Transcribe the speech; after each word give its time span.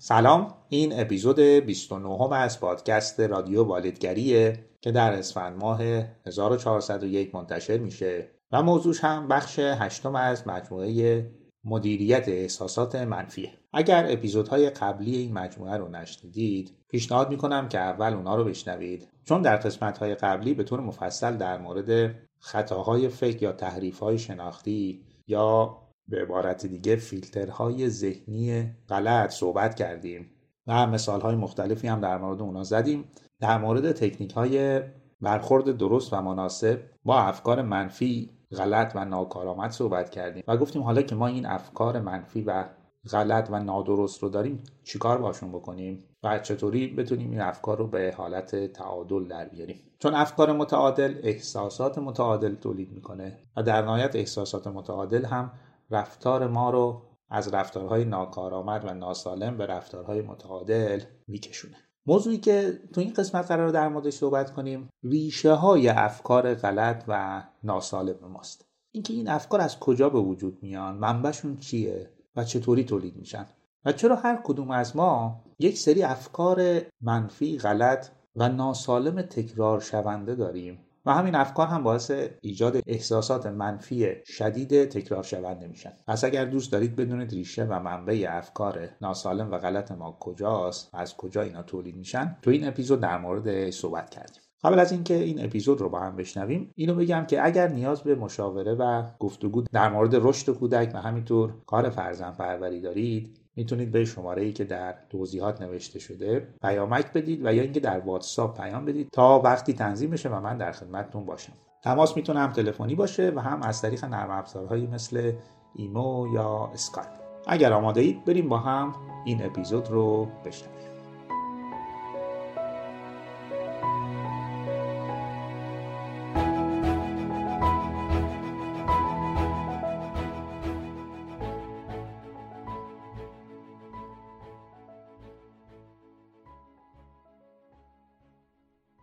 سلام 0.00 0.54
این 0.68 1.00
اپیزود 1.00 1.40
29 1.40 2.34
از 2.34 2.60
پادکست 2.60 3.20
رادیو 3.20 3.64
والدگریه 3.64 4.64
که 4.80 4.92
در 4.92 5.12
اسفند 5.12 5.56
ماه 5.56 5.82
1401 6.26 7.34
منتشر 7.34 7.78
میشه 7.78 8.28
و 8.52 8.62
موضوعش 8.62 9.04
هم 9.04 9.28
بخش 9.28 9.58
هشتم 9.58 10.14
از 10.14 10.46
مجموعه 10.46 11.26
مدیریت 11.64 12.28
احساسات 12.28 12.94
منفیه. 12.94 13.52
اگر 13.72 14.06
اپیزودهای 14.08 14.70
قبلی 14.70 15.16
این 15.16 15.32
مجموعه 15.32 15.76
رو 15.76 15.88
نشنیدید 15.88 16.72
پیشنهاد 16.88 17.30
می‌کنم 17.30 17.68
که 17.68 17.78
اول 17.78 18.14
اونا 18.14 18.36
رو 18.36 18.44
بشنوید. 18.44 19.08
چون 19.24 19.42
در 19.42 19.56
قسمتهای 19.56 20.14
قبلی 20.14 20.54
به 20.54 20.64
طور 20.64 20.80
مفصل 20.80 21.36
در 21.36 21.58
مورد 21.58 22.14
خطاهای 22.38 23.08
فکر 23.08 23.42
یا 23.42 23.52
تحریفهای 23.52 24.18
شناختی 24.18 25.04
یا 25.26 25.76
به 26.08 26.22
عبارت 26.22 26.66
دیگه 26.66 26.96
فیلترهای 26.96 27.88
ذهنی 27.88 28.70
غلط 28.88 29.30
صحبت 29.30 29.74
کردیم 29.74 30.30
و 30.66 30.86
مثالهای 30.86 31.36
مختلفی 31.36 31.88
هم 31.88 32.00
در 32.00 32.18
مورد 32.18 32.42
اونا 32.42 32.64
زدیم. 32.64 33.04
در 33.40 33.58
مورد 33.58 33.92
تکنیک 33.92 34.32
های 34.32 34.80
برخورد 35.20 35.76
درست 35.76 36.12
و 36.12 36.22
مناسب 36.22 36.80
با 37.04 37.20
افکار 37.20 37.62
منفی 37.62 38.30
غلط 38.56 38.92
و 38.94 39.04
ناکارآمد 39.04 39.70
صحبت 39.70 40.10
کردیم 40.10 40.42
و 40.48 40.56
گفتیم 40.56 40.82
حالا 40.82 41.02
که 41.02 41.14
ما 41.14 41.26
این 41.26 41.46
افکار 41.46 42.00
منفی 42.00 42.42
و 42.42 42.64
غلط 43.10 43.48
و 43.50 43.60
نادرست 43.60 44.22
رو 44.22 44.28
داریم 44.28 44.62
چیکار 44.84 45.18
باشون 45.18 45.52
بکنیم 45.52 46.04
و 46.22 46.38
چطوری 46.38 46.86
بتونیم 46.86 47.30
این 47.30 47.40
افکار 47.40 47.78
رو 47.78 47.86
به 47.86 48.14
حالت 48.16 48.72
تعادل 48.72 49.24
در 49.24 49.48
بیاریم؟ 49.48 49.76
چون 49.98 50.14
افکار 50.14 50.52
متعادل 50.52 51.14
احساسات 51.22 51.98
متعادل 51.98 52.54
تولید 52.54 52.92
می‌کنه 52.92 53.38
و 53.56 53.62
در 53.62 53.82
نهایت 53.82 54.16
احساسات 54.16 54.66
متعادل 54.66 55.24
هم 55.24 55.52
رفتار 55.90 56.46
ما 56.46 56.70
رو 56.70 57.02
از 57.30 57.54
رفتارهای 57.54 58.04
ناکارآمد 58.04 58.84
و 58.84 58.94
ناسالم 58.94 59.56
به 59.56 59.66
رفتارهای 59.66 60.22
متعادل 60.22 61.00
میکشونه. 61.28 61.76
موضوعی 62.06 62.38
که 62.38 62.80
تو 62.92 63.00
این 63.00 63.12
قسمت 63.12 63.46
قرار 63.46 63.68
در 63.68 63.88
موردش 63.88 64.12
صحبت 64.12 64.52
کنیم 64.52 64.88
ریشه 65.02 65.52
های 65.52 65.88
افکار 65.88 66.54
غلط 66.54 67.04
و 67.08 67.42
ناسالم 67.64 68.28
ماست. 68.28 68.64
اینکه 68.92 69.12
این 69.12 69.28
افکار 69.28 69.60
از 69.60 69.78
کجا 69.78 70.08
به 70.08 70.20
وجود 70.20 70.58
میان 70.62 70.94
منبعشون 70.94 71.56
چیه 71.56 72.10
و 72.36 72.44
چطوری 72.44 72.84
تولید 72.84 73.16
میشن؟ 73.16 73.46
و 73.84 73.92
چرا 73.92 74.16
هر 74.16 74.40
کدوم 74.44 74.70
از 74.70 74.96
ما 74.96 75.44
یک 75.58 75.78
سری 75.78 76.02
افکار 76.02 76.80
منفی 77.00 77.58
غلط 77.58 78.08
و 78.36 78.48
ناسالم 78.48 79.22
تکرار 79.22 79.80
شونده 79.80 80.34
داریم؟ 80.34 80.87
و 81.08 81.10
همین 81.10 81.34
افکار 81.34 81.66
هم 81.66 81.82
باعث 81.82 82.10
ایجاد 82.40 82.82
احساسات 82.86 83.46
منفی 83.46 84.06
شدید 84.26 84.84
تکرار 84.84 85.22
شونده 85.22 85.66
میشن. 85.66 85.92
پس 86.06 86.24
اگر 86.24 86.44
دوست 86.44 86.72
دارید 86.72 86.96
بدونید 86.96 87.32
ریشه 87.32 87.64
و 87.64 87.80
منبع 87.80 88.26
افکار 88.30 88.88
ناسالم 89.00 89.50
و 89.50 89.58
غلط 89.58 89.92
ما 89.92 90.16
کجاست 90.20 90.94
و 90.94 90.96
از 90.96 91.16
کجا 91.16 91.42
اینا 91.42 91.62
تولید 91.62 91.96
میشن 91.96 92.36
تو 92.42 92.50
این 92.50 92.68
اپیزود 92.68 93.00
در 93.00 93.18
مورد 93.18 93.70
صحبت 93.70 94.10
کردیم. 94.10 94.42
قبل 94.64 94.78
از 94.78 94.92
اینکه 94.92 95.14
این 95.14 95.44
اپیزود 95.44 95.80
رو 95.80 95.88
با 95.88 96.00
هم 96.00 96.16
بشنویم 96.16 96.72
اینو 96.74 96.94
بگم 96.94 97.24
که 97.26 97.46
اگر 97.46 97.68
نیاز 97.68 98.02
به 98.02 98.14
مشاوره 98.14 98.74
و 98.74 99.02
گفتگو 99.18 99.62
در 99.72 99.88
مورد 99.88 100.14
رشد 100.14 100.52
کودک 100.52 100.90
و 100.94 100.98
همینطور 100.98 101.54
کار 101.66 101.90
فرزند 101.90 102.36
پروری 102.36 102.80
دارید 102.80 103.37
می‌تونید 103.58 103.90
به 103.90 104.04
شماره 104.04 104.42
ای 104.42 104.52
که 104.52 104.64
در 104.64 104.94
توضیحات 105.10 105.62
نوشته 105.62 105.98
شده 105.98 106.48
پیامک 106.62 107.12
بدید 107.12 107.46
و 107.46 107.54
یا 107.54 107.62
اینکه 107.62 107.80
در 107.80 108.00
واتساپ 108.00 108.60
پیام 108.60 108.84
بدید 108.84 109.10
تا 109.12 109.40
وقتی 109.44 109.72
تنظیم 109.72 110.10
بشه 110.10 110.28
و 110.28 110.40
من 110.40 110.58
در 110.58 110.72
خدمتتون 110.72 111.24
باشم. 111.26 111.52
تماس 111.82 112.16
می‌تونه 112.16 112.40
هم 112.40 112.52
تلفنی 112.52 112.94
باشه 112.94 113.32
و 113.36 113.40
هم 113.40 113.62
از 113.62 113.82
طریق 113.82 114.04
نرم 114.04 114.30
افزارهایی 114.30 114.86
مثل 114.86 115.32
ایمو 115.74 116.34
یا 116.34 116.70
اسکایپ. 116.74 117.08
اگر 117.46 117.72
آماده 117.72 118.00
اید 118.00 118.24
بریم 118.24 118.48
با 118.48 118.58
هم 118.58 118.94
این 119.24 119.46
اپیزود 119.46 119.88
رو 119.88 120.28
بشنویم. 120.44 120.77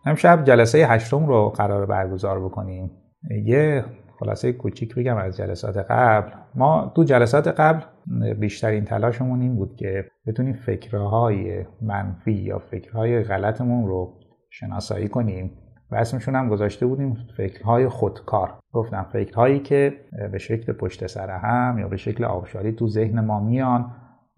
امشب 0.06 0.44
جلسه 0.44 0.86
هشتم 0.86 1.26
رو 1.26 1.48
قرار 1.48 1.86
برگزار 1.86 2.44
بکنیم. 2.44 2.90
یه 3.44 3.84
خلاصه 4.20 4.52
کوچیک 4.52 4.94
بگم 4.94 5.16
از 5.16 5.36
جلسات 5.36 5.76
قبل. 5.76 6.30
ما 6.54 6.92
دو 6.94 7.04
جلسات 7.04 7.48
قبل 7.48 7.80
بیشترین 8.34 8.84
تلاشمون 8.84 9.40
این 9.40 9.56
بود 9.56 9.76
که 9.76 10.04
بتونیم 10.26 10.54
فکرهای 10.54 11.64
منفی 11.82 12.32
یا 12.32 12.58
فکرهای 12.58 13.22
غلطمون 13.22 13.86
رو 13.86 14.20
شناسایی 14.50 15.08
کنیم 15.08 15.50
و 15.90 15.96
اسمشون 15.96 16.34
هم 16.34 16.48
گذاشته 16.48 16.86
بودیم 16.86 17.16
فکرهای 17.36 17.88
خودکار. 17.88 18.58
گفتم 18.72 19.06
فکرهایی 19.12 19.60
که 19.60 19.94
به 20.32 20.38
شکل 20.38 20.72
پشت 20.72 21.06
سر 21.06 21.30
هم 21.30 21.78
یا 21.78 21.88
به 21.88 21.96
شکل 21.96 22.24
آبشاری 22.24 22.72
تو 22.72 22.88
ذهن 22.88 23.20
ما 23.20 23.40
میان 23.40 23.90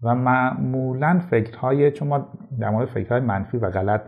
و 0.03 0.15
معمولا 0.15 1.21
فکرهای 1.29 1.91
چون 1.91 2.07
ما 2.07 2.27
در 2.59 2.69
مورد 2.69 2.87
فکرهای 2.87 3.21
منفی 3.21 3.57
و 3.57 3.69
غلط 3.69 4.01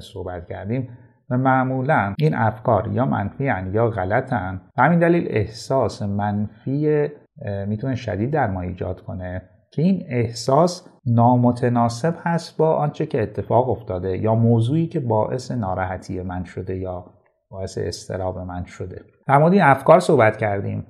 صحبت 0.00 0.46
کردیم 0.46 0.88
و 1.30 1.38
معمولا 1.38 2.14
این 2.18 2.34
افکار 2.34 2.88
یا 2.92 3.06
منفی 3.06 3.44
یا 3.72 3.90
غلطن 3.90 4.60
به 4.76 4.82
همین 4.82 4.98
دلیل 4.98 5.26
احساس 5.30 6.02
منفی 6.02 7.08
می‌تونه 7.66 7.94
شدید 7.94 8.30
در 8.30 8.50
ما 8.50 8.60
ایجاد 8.60 9.00
کنه 9.00 9.42
که 9.70 9.82
این 9.82 10.04
احساس 10.08 10.88
نامتناسب 11.06 12.14
هست 12.22 12.58
با 12.58 12.74
آنچه 12.74 13.06
که 13.06 13.22
اتفاق 13.22 13.70
افتاده 13.70 14.18
یا 14.18 14.34
موضوعی 14.34 14.86
که 14.86 15.00
باعث 15.00 15.50
ناراحتی 15.50 16.22
من 16.22 16.44
شده 16.44 16.76
یا 16.76 17.04
باعث 17.50 17.78
استراب 17.78 18.38
من 18.38 18.64
شده. 18.64 19.02
در 19.26 19.38
مورد 19.38 19.52
این 19.52 19.62
افکار 19.62 20.00
صحبت 20.00 20.36
کردیم. 20.36 20.86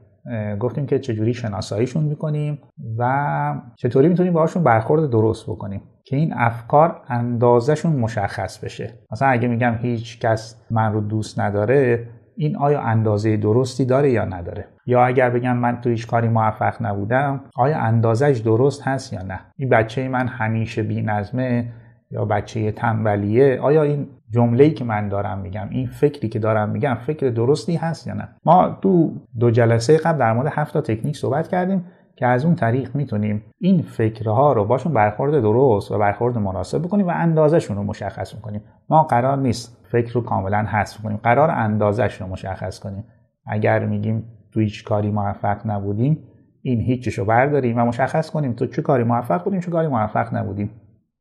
گفتیم 0.60 0.86
که 0.86 0.98
چجوری 0.98 1.34
شناساییشون 1.34 2.04
می‌کنیم 2.04 2.58
و 2.98 3.54
چطوری 3.76 4.08
می‌تونیم 4.08 4.32
باهاشون 4.32 4.64
برخورد 4.64 5.10
درست 5.10 5.46
بکنیم 5.46 5.82
که 6.04 6.16
این 6.16 6.32
افکار 6.36 7.02
اندازهشون 7.08 7.92
مشخص 7.92 8.58
بشه. 8.58 8.94
مثلا 9.12 9.28
اگه 9.28 9.48
میگم 9.48 9.74
هیچ 9.82 10.20
کس 10.20 10.62
من 10.70 10.92
رو 10.92 11.00
دوست 11.00 11.40
نداره 11.40 12.08
این 12.36 12.56
آیا 12.56 12.80
اندازه 12.80 13.36
درستی 13.36 13.84
داره 13.84 14.10
یا 14.10 14.24
نداره؟ 14.24 14.68
یا 14.86 15.04
اگر 15.04 15.30
بگم 15.30 15.56
من 15.56 15.80
تو 15.80 15.90
هیچ 15.90 16.06
کاری 16.06 16.28
موفق 16.28 16.82
نبودم 16.82 17.40
آیا 17.56 17.78
اندازش 17.78 18.40
درست 18.44 18.82
هست 18.82 19.12
یا 19.12 19.22
نه؟ 19.22 19.40
این 19.56 19.68
بچه 19.68 20.08
من 20.08 20.28
همیشه 20.28 20.82
بی 20.82 21.02
نظمه 21.02 21.72
یا 22.10 22.24
بچه 22.24 22.72
تنبلیه 22.72 23.60
آیا 23.60 23.82
این 23.82 24.06
جمله‌ای 24.30 24.70
که 24.70 24.84
من 24.84 25.08
دارم 25.08 25.38
میگم 25.38 25.68
این 25.70 25.86
فکری 25.86 26.28
که 26.28 26.38
دارم 26.38 26.68
میگم 26.68 26.94
فکر 27.06 27.28
درستی 27.28 27.76
هست 27.76 28.06
یا 28.06 28.14
نه؟ 28.14 28.28
ما 28.44 28.78
تو 28.82 29.12
دو 29.38 29.50
جلسه 29.50 29.96
قبل 29.96 30.18
در 30.18 30.32
مورد 30.32 30.52
هفت 30.54 30.72
تا 30.72 30.80
تکنیک 30.80 31.16
صحبت 31.16 31.48
کردیم 31.48 31.84
که 32.16 32.26
از 32.26 32.44
اون 32.44 32.54
طریق 32.54 32.96
می‌تونیم 32.96 33.42
این 33.58 33.82
فکرها 33.82 34.52
رو 34.52 34.64
باشون 34.64 34.92
برخورد 34.92 35.32
درست 35.32 35.90
و 35.90 35.98
برخورد 35.98 36.38
مناسب 36.38 36.82
بکنیم 36.82 37.06
و 37.06 37.12
اندازشون 37.14 37.76
رو 37.76 37.82
مشخص 37.82 38.34
می‌کنیم 38.34 38.60
ما 38.88 39.02
قرار 39.02 39.36
نیست 39.36 39.86
فکر 39.92 40.12
رو 40.12 40.20
کاملا 40.20 40.58
حذف 40.62 41.02
کنیم. 41.02 41.16
قرار 41.16 41.50
اندازش 41.50 42.20
رو 42.20 42.26
مشخص 42.26 42.78
کنیم. 42.78 43.04
اگر 43.46 43.84
میگیم 43.84 44.24
تو 44.52 44.60
هیچ 44.60 44.84
کاری 44.84 45.10
موفق 45.10 45.66
نبودیم 45.66 46.18
این 46.62 46.80
هیچیشو 46.80 47.24
برداریم 47.24 47.78
و 47.78 47.84
مشخص 47.84 48.30
کنیم 48.30 48.52
تو 48.52 48.66
چه 48.66 48.82
کاری 48.82 49.04
موفق 49.04 49.44
بودیم 49.44 49.60
چه 49.60 49.70
کاری 49.70 49.88
موفق 49.88 50.34
نبودیم. 50.34 50.70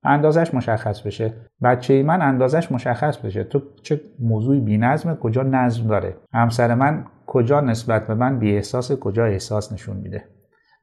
اندازش 0.07 0.53
مشخص 0.53 1.01
بشه. 1.01 1.33
بچه 1.63 2.03
من 2.03 2.21
اندازش 2.21 2.71
مشخص 2.71 3.17
بشه. 3.17 3.43
تو 3.43 3.61
چه 3.83 4.01
موضوعی 4.19 4.59
بی 4.59 4.77
نظمه 4.77 5.15
کجا 5.15 5.43
نظم 5.43 5.87
داره؟ 5.87 6.15
همسر 6.33 6.75
من 6.75 7.05
کجا 7.27 7.61
نسبت 7.61 8.07
به 8.07 8.15
من 8.15 8.39
بی 8.39 8.55
احساس 8.55 8.91
کجا 8.91 9.25
احساس 9.25 9.73
نشون 9.73 9.97
میده؟ 9.97 10.23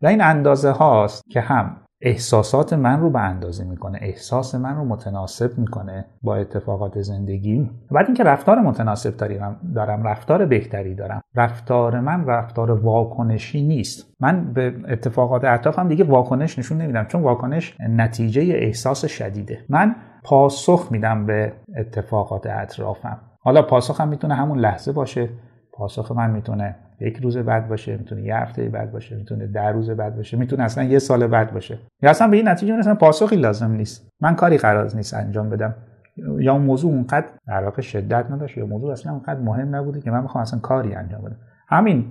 و 0.03 0.07
این 0.07 0.21
اندازه 0.21 0.71
هاست 0.71 1.31
که 1.31 1.41
هم 1.41 1.77
احساسات 2.07 2.73
من 2.73 3.01
رو 3.01 3.11
به 3.11 3.21
اندازه 3.21 3.65
می‌کنه 3.65 3.99
احساس 4.03 4.55
من 4.55 4.77
رو 4.77 4.85
متناسب 4.85 5.59
می‌کنه 5.59 6.05
با 6.23 6.37
اتفاقات 6.37 7.01
زندگی. 7.01 7.71
بعد 7.91 8.07
اینکه 8.07 8.25
رفتار 8.25 8.61
متناسب 8.61 9.15
دارم 9.75 10.03
رفتار 10.03 10.47
بهتری 10.47 10.95
دارم. 10.95 11.23
رفتار 11.35 12.01
من 12.01 12.27
رفتار 12.27 12.71
واکنشی 12.71 13.63
نیست. 13.63 14.15
من 14.21 14.53
به 14.53 14.75
اتفاقات 14.89 15.45
اطرافم 15.45 15.89
دیگه 15.89 16.05
واکنش 16.05 16.59
نشون 16.59 16.79
نمیدم 16.79 17.05
چون 17.05 17.23
واکنش 17.23 17.77
نتیجه 17.81 18.43
احساس 18.43 19.05
شدیده. 19.05 19.59
من 19.69 19.97
پاسخ 20.25 20.89
میدم 20.91 21.27
به 21.27 21.53
اتفاقات 21.77 22.47
اطرافم. 22.47 23.21
حالا 23.41 23.63
پاسخم 23.63 24.09
می‌تونه 24.09 24.35
همون 24.35 24.59
لحظه 24.59 24.93
باشه. 24.93 25.29
پاسخ 25.73 26.13
من 26.13 26.31
می‌تونه 26.31 26.77
یک 27.07 27.17
روز 27.17 27.37
بعد 27.37 27.69
باشه 27.69 27.97
می‌تونه 27.97 28.23
یه 28.23 28.37
هفته 28.37 28.69
بعد 28.69 28.93
باشه 28.93 29.17
می‌تونه 29.17 29.47
ده 29.47 29.69
روز 29.69 29.91
بعد 29.91 30.17
باشه 30.17 30.37
می‌تونه 30.37 30.63
اصلا 30.63 30.85
یه 30.85 30.99
سال 30.99 31.27
بعد 31.27 31.55
باشه. 31.55 31.79
یا 32.03 32.11
اصلا 32.11 32.29
به 32.29 32.37
این 32.37 32.49
نتیجه 32.49 32.73
می‌رسم 32.73 32.95
پاسخی 32.95 33.37
لازم 33.37 33.71
نیست. 33.71 34.09
من 34.21 34.35
کاری 34.35 34.59
قرار 34.59 34.95
نیست 34.95 35.15
انجام 35.15 35.51
بدم. 35.51 35.75
یا 36.39 36.53
اون 36.53 36.63
موضوع 36.63 36.93
اونقدر 36.93 37.27
در 37.47 37.81
شدت 37.81 38.31
نداشت 38.31 38.57
یا 38.57 38.67
موضوع 38.67 38.93
اصلا 38.93 39.13
اونقدر 39.13 39.41
مهم 39.41 39.77
نبوده 39.77 40.01
که 40.01 40.11
من 40.11 40.23
می‌خوام 40.23 40.43
اصلا 40.43 40.61
کاری 40.61 40.95
انجام 40.95 41.23
بدم. 41.23 41.37
همین 41.69 42.05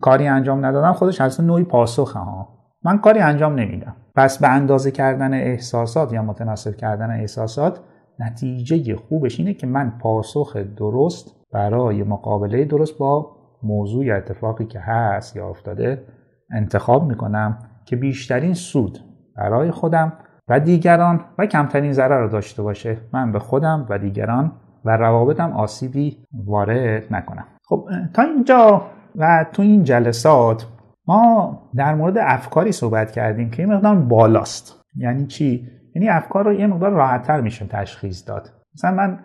کاری 0.00 0.26
انجام 0.26 0.64
ندادم 0.64 0.92
خودش 0.92 1.20
اصلا 1.20 1.46
نوعی 1.46 1.64
پاسخ 1.64 2.12
ها 2.12 2.48
من 2.84 2.98
کاری 2.98 3.20
انجام 3.20 3.54
نمیدم. 3.54 3.96
پس 4.14 4.38
به 4.38 4.48
اندازه 4.48 4.90
کردن 4.90 5.34
احساسات 5.34 6.12
یا 6.12 6.22
متناسب 6.22 6.76
کردن 6.76 7.10
احساسات 7.10 7.80
نتیجه 8.18 8.96
خوبش 8.96 9.40
اینه 9.40 9.54
که 9.54 9.66
من 9.66 9.92
پاسخ 10.00 10.56
درست 10.56 11.36
برای 11.52 12.02
مقابله 12.02 12.64
درست 12.64 12.98
با 12.98 13.35
موضوع 13.62 14.04
یا 14.04 14.16
اتفاقی 14.16 14.64
که 14.64 14.80
هست 14.80 15.36
یا 15.36 15.48
افتاده 15.48 16.02
انتخاب 16.50 17.08
می‌کنم 17.08 17.58
که 17.84 17.96
بیشترین 17.96 18.54
سود 18.54 18.98
برای 19.36 19.70
خودم 19.70 20.12
و 20.48 20.60
دیگران 20.60 21.20
و 21.38 21.46
کمترین 21.46 21.92
ضرر 21.92 22.20
رو 22.20 22.28
داشته 22.28 22.62
باشه. 22.62 22.96
من 23.12 23.32
به 23.32 23.38
خودم 23.38 23.86
و 23.88 23.98
دیگران 23.98 24.52
و 24.84 24.96
روابطم 24.96 25.52
آسیبی 25.52 26.18
وارد 26.44 27.02
نکنم. 27.10 27.44
خب 27.64 27.88
تا 28.14 28.22
اینجا 28.22 28.82
و 29.16 29.46
تو 29.52 29.62
این 29.62 29.84
جلسات 29.84 30.66
ما 31.06 31.58
در 31.74 31.94
مورد 31.94 32.18
افکاری 32.18 32.72
صحبت 32.72 33.10
کردیم 33.10 33.50
که 33.50 33.62
این 33.62 33.72
مقدار 33.72 33.96
بالاست. 33.96 34.82
یعنی 34.96 35.26
چی؟ 35.26 35.68
یعنی 35.94 36.08
افکار 36.08 36.44
رو 36.44 36.52
یه 36.52 36.66
مقدار 36.66 36.90
راحتتر 36.90 37.40
میشه 37.40 37.66
تشخیص 37.66 38.28
داد. 38.28 38.52
مثلا 38.74 38.94
من 38.94 39.18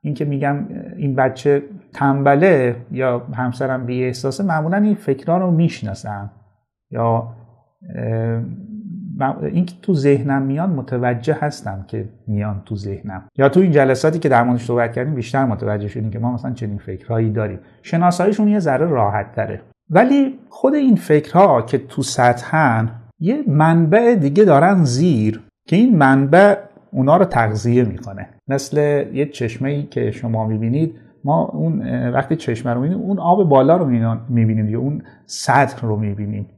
اینکه 0.00 0.24
میگم 0.24 0.68
این 0.96 1.14
بچه 1.14 1.62
تنبله 1.94 2.76
یا 2.90 3.26
همسرم 3.34 3.86
بی 3.86 4.04
احساسه 4.04 4.44
معمولا 4.44 4.76
این 4.76 4.94
فکرها 4.94 5.38
رو 5.38 5.50
می‌شناسم. 5.50 6.30
یا 6.90 7.28
این 9.42 9.66
که 9.66 9.74
تو 9.82 9.94
ذهنم 9.94 10.42
میان 10.42 10.70
متوجه 10.70 11.36
هستم 11.40 11.84
که 11.88 12.08
میان 12.26 12.62
تو 12.64 12.76
ذهنم. 12.76 13.22
یا 13.38 13.48
تو 13.48 13.60
این 13.60 13.70
جلساتی 13.70 14.18
که 14.18 14.28
در 14.28 14.42
موردش 14.42 14.64
صحبت 14.64 14.92
کردیم 14.92 15.14
بیشتر 15.14 15.44
متوجه 15.44 15.88
شدیم 15.88 16.10
که 16.10 16.18
ما 16.18 16.32
مثلا 16.32 16.52
چنین 16.52 16.78
فکرهایی 16.78 17.30
داریم. 17.30 17.58
شناساییشون 17.82 18.48
یه 18.48 18.58
ذره 18.58 18.86
راحت 18.86 19.32
تره 19.32 19.60
ولی 19.90 20.38
خود 20.48 20.74
این 20.74 20.96
فکرها 20.96 21.62
که 21.62 21.78
تو 21.78 22.02
سطحن 22.02 22.90
یه 23.18 23.44
منبع 23.46 24.14
دیگه 24.14 24.44
دارن 24.44 24.84
زیر 24.84 25.40
که 25.66 25.76
این 25.76 25.98
منبع 25.98 26.56
اونا 26.90 27.16
رو 27.16 27.24
تغذیه 27.24 27.84
می‌کنه. 27.84 28.28
مثل 28.48 28.76
یه 29.12 29.26
چشمه 29.26 29.70
ای 29.70 29.82
که 29.82 30.10
شما 30.10 30.46
می‌بینید 30.46 30.94
ما 31.24 31.44
اون 31.44 32.08
وقتی 32.08 32.36
چشمه 32.36 32.72
رو 32.72 32.80
می‌بینیم 32.80 33.04
اون 33.04 33.18
آب 33.18 33.48
بالا 33.48 33.76
رو 33.76 33.86
می‌بینیم 34.28 34.68
یا 34.68 34.80
اون 34.80 35.02
سطح 35.26 35.86
رو 35.86 35.96
می‌بینیم. 35.96 36.48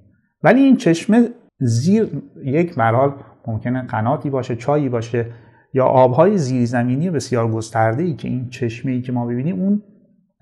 ولی 0.42 0.60
این 0.60 0.76
چشمه 0.76 1.28
زیر 1.60 2.22
یک 2.44 2.78
مرحال 2.78 3.14
ممکنه 3.46 3.82
قناتی 3.82 4.30
باشه 4.30 4.56
چایی 4.56 4.88
باشه 4.88 5.26
یا 5.74 5.84
آبهای 5.84 6.38
زیرزمینی 6.38 7.10
بسیار 7.10 7.50
گسترده 7.50 8.02
ای 8.02 8.14
که 8.14 8.28
این 8.28 8.48
چشمه 8.48 8.92
ای 8.92 9.02
که 9.02 9.12
ما 9.12 9.26
ببینیم 9.26 9.60
اون 9.60 9.82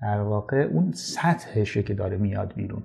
در 0.01 0.21
واقع 0.21 0.57
اون 0.57 0.91
سطحشه 0.91 1.83
که 1.83 1.93
داره 1.93 2.17
میاد 2.17 2.53
بیرون. 2.55 2.83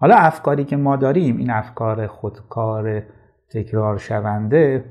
حالا 0.00 0.16
افکاری 0.16 0.64
که 0.64 0.76
ما 0.76 0.96
داریم 0.96 1.36
این 1.36 1.50
افکار 1.50 2.06
خودکار 2.06 3.02
تکرار 3.50 3.98
شونده 3.98 4.84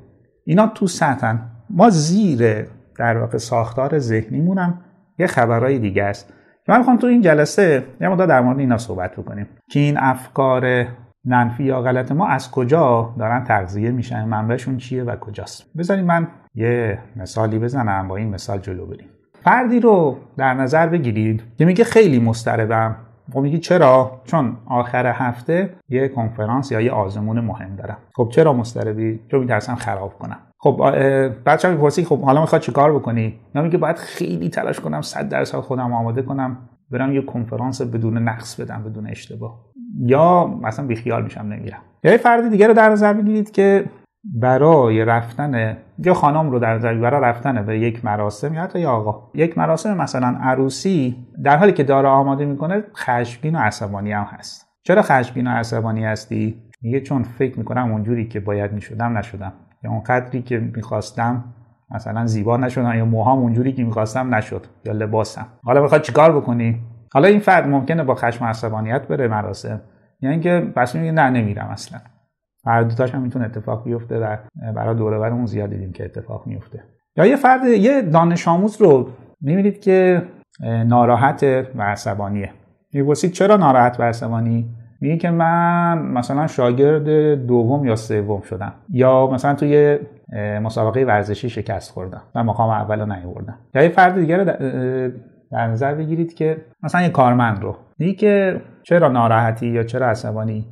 اینا 0.45 0.67
تو 0.67 0.87
سطحن. 0.87 1.51
ما 1.69 1.89
زیر 1.89 2.67
در 2.97 3.17
واقع 3.17 3.37
ساختار 3.37 3.99
ذهنیمونم 3.99 4.81
یه 5.17 5.27
خبرهای 5.27 5.79
دیگه 5.79 6.03
است. 6.03 6.33
من 6.67 6.77
می‌خوام 6.77 6.97
تو 6.97 7.07
این 7.07 7.21
جلسه 7.21 7.83
یه 8.01 8.09
مدت 8.09 8.27
در 8.27 8.41
مورد 8.41 8.59
اینا 8.59 8.77
صحبت 8.77 9.11
بکنیم. 9.15 9.47
که 9.69 9.79
این 9.79 9.97
افکار 9.97 10.87
منفی 11.25 11.63
یا 11.63 11.81
غلط 11.81 12.11
ما 12.11 12.27
از 12.27 12.51
کجا 12.51 13.15
دارن 13.19 13.43
تغذیه 13.43 13.91
میشن؟ 13.91 14.25
منبعشون 14.25 14.77
چیه 14.77 15.03
و 15.03 15.15
کجاست؟ 15.15 15.77
بذارید 15.77 16.05
من 16.05 16.27
یه 16.55 16.99
مثالی 17.15 17.59
بزنم 17.59 18.07
با 18.07 18.15
این 18.15 18.29
مثال 18.29 18.59
جلو 18.59 18.85
بریم. 18.85 19.07
فردی 19.43 19.79
رو 19.79 20.17
در 20.37 20.53
نظر 20.53 20.87
بگیرید 20.87 21.43
که 21.57 21.65
میگه 21.65 21.83
خیلی 21.83 22.19
مضطربم. 22.19 22.95
خب 23.33 23.39
میگی 23.39 23.57
چرا؟ 23.59 24.21
چون 24.25 24.57
آخر 24.65 25.05
هفته 25.05 25.69
یه 25.89 26.07
کنفرانس 26.07 26.71
یا 26.71 26.81
یه 26.81 26.91
آزمون 26.91 27.39
مهم 27.39 27.75
دارم. 27.75 27.97
خب 28.15 28.29
چرا 28.31 28.53
مضطربی؟ 28.53 29.19
چون 29.31 29.39
میترسم 29.39 29.75
خراب 29.75 30.13
کنم. 30.19 30.37
خب 30.59 30.81
بچه‌ها 31.45 31.73
می‌پرسی 31.73 32.05
خب 32.05 32.21
حالا 32.21 32.41
می‌خواد 32.41 32.61
چیکار 32.61 32.93
بکنی؟ 32.93 33.39
یا 33.55 33.61
میگه 33.61 33.77
باید 33.77 33.95
خیلی 33.95 34.49
تلاش 34.49 34.79
کنم 34.79 35.01
100 35.01 35.29
درصد 35.29 35.59
خودم 35.59 35.93
آماده 35.93 36.21
کنم 36.21 36.57
برم 36.91 37.13
یه 37.13 37.21
کنفرانس 37.21 37.81
بدون 37.81 38.17
نقص 38.17 38.59
بدم 38.59 38.83
بدون 38.83 39.07
اشتباه. 39.07 39.59
یا 39.99 40.47
مثلا 40.47 40.87
بیخیال 40.87 41.23
میشم 41.23 41.41
نمیرم 41.41 41.81
یه 42.03 42.17
فرد 42.17 42.49
دیگه 42.49 42.67
رو 42.67 42.73
در 42.73 42.89
نظر 42.89 43.13
بگیرید 43.13 43.51
که 43.51 43.85
برای 44.23 45.05
رفتن 45.05 45.77
یا 46.05 46.13
خانم 46.13 46.49
رو 46.49 46.59
در 46.59 46.73
نظر 46.75 46.93
برای 46.93 47.21
رفتن 47.21 47.65
به 47.65 47.79
یک 47.79 48.05
مراسم 48.05 48.53
یا 48.53 48.61
حتی 48.61 48.79
یا 48.79 48.91
آقا. 48.91 49.31
یک 49.33 49.57
مراسم 49.57 49.97
مثلا 49.97 50.37
عروسی 50.41 51.27
در 51.43 51.57
حالی 51.57 51.71
که 51.71 51.83
داره 51.83 52.07
آماده 52.07 52.45
می‌کنه 52.45 52.83
خشمگین 52.95 53.55
و 53.55 53.59
عصبانی 53.59 54.11
هم 54.11 54.23
هست. 54.23 54.67
چرا 54.83 55.01
خشمگین 55.01 55.47
و 55.47 55.49
عصبانی 55.49 56.05
هستی؟ 56.05 56.63
میگه 56.81 57.01
چون 57.01 57.23
فکر 57.23 57.59
می‌کنم 57.59 57.91
اونجوری 57.91 58.27
که 58.27 58.39
باید 58.39 58.73
می‌شدم 58.73 59.17
نشدم. 59.17 59.53
یا 59.83 59.91
اون 59.91 59.99
قدری 59.99 60.41
که 60.41 60.59
می‌خواستم 60.75 61.43
مثلا 61.91 62.25
زیبا 62.25 62.57
نشدم 62.57 62.97
یا 62.97 63.05
موهام 63.05 63.39
اونجوری 63.39 63.73
که 63.73 63.83
می‌خواستم 63.83 64.35
نشد 64.35 64.65
یا 64.85 64.93
لباسم. 64.93 65.45
حالا 65.63 65.81
می‌خواد 65.81 66.01
چیکار 66.01 66.35
بکنی؟ 66.37 66.81
حالا 67.13 67.27
این 67.27 67.39
فرد 67.39 67.67
ممکنه 67.67 68.03
با 68.03 68.15
خشم 68.15 68.45
و 68.45 68.47
عصبانیت 68.47 69.07
بره 69.07 69.27
مراسم. 69.27 69.81
یعنی 70.21 70.33
اینکه 70.33 70.71
پس 70.75 70.95
میگه 70.95 71.11
نه 71.11 71.29
نمیرم 71.29 71.67
اصلا. 71.67 71.99
هر 72.67 72.83
دوتاش 72.83 73.15
هم 73.15 73.21
می‌تونه 73.21 73.45
اتفاق 73.45 73.83
بیفته 73.83 74.19
و 74.19 74.37
برای 74.75 74.95
دوره 74.95 75.19
برمون 75.19 75.45
زیاد 75.45 75.69
دیدیم 75.69 75.91
که 75.91 76.05
اتفاق 76.05 76.47
میفته 76.47 76.83
یا 77.17 77.25
یه 77.25 77.35
فرد 77.35 77.63
یه 77.65 78.01
دانش 78.01 78.47
آموز 78.47 78.81
رو 78.81 79.09
می‌بینید 79.41 79.81
که 79.81 80.21
ناراحت 80.87 81.43
و 81.75 81.83
عصبانیه. 81.83 82.49
می‌پرسید 82.93 83.31
چرا 83.31 83.57
ناراحت 83.57 83.99
و 83.99 84.03
عصبانی؟ 84.03 84.69
میگه 85.01 85.17
که 85.17 85.29
من 85.29 85.99
مثلا 85.99 86.47
شاگرد 86.47 87.09
دوم 87.47 87.85
یا 87.85 87.95
سوم 87.95 88.41
شدم. 88.41 88.73
یا 88.89 89.27
مثلا 89.27 89.55
توی 89.55 89.99
مسابقه 90.63 91.03
ورزشی 91.03 91.49
شکست 91.49 91.91
خوردم 91.91 92.21
و 92.35 92.43
مقام 92.43 92.69
اول 92.69 92.99
رو 92.99 93.05
نیاوردم. 93.05 93.57
یا 93.75 93.83
یه 93.83 93.89
فرد 93.89 94.15
دیگه 94.15 94.37
رو 94.37 94.45
در 95.51 95.67
نظر 95.67 95.95
بگیرید 95.95 96.33
که 96.33 96.57
مثلا 96.83 97.01
یه 97.01 97.09
کارمند 97.09 97.61
رو. 97.61 97.75
میگه 97.99 98.13
که 98.13 98.61
چرا 98.83 99.07
ناراحتی 99.07 99.67
یا 99.67 99.83
چرا 99.83 100.07
عصبانی؟ 100.07 100.65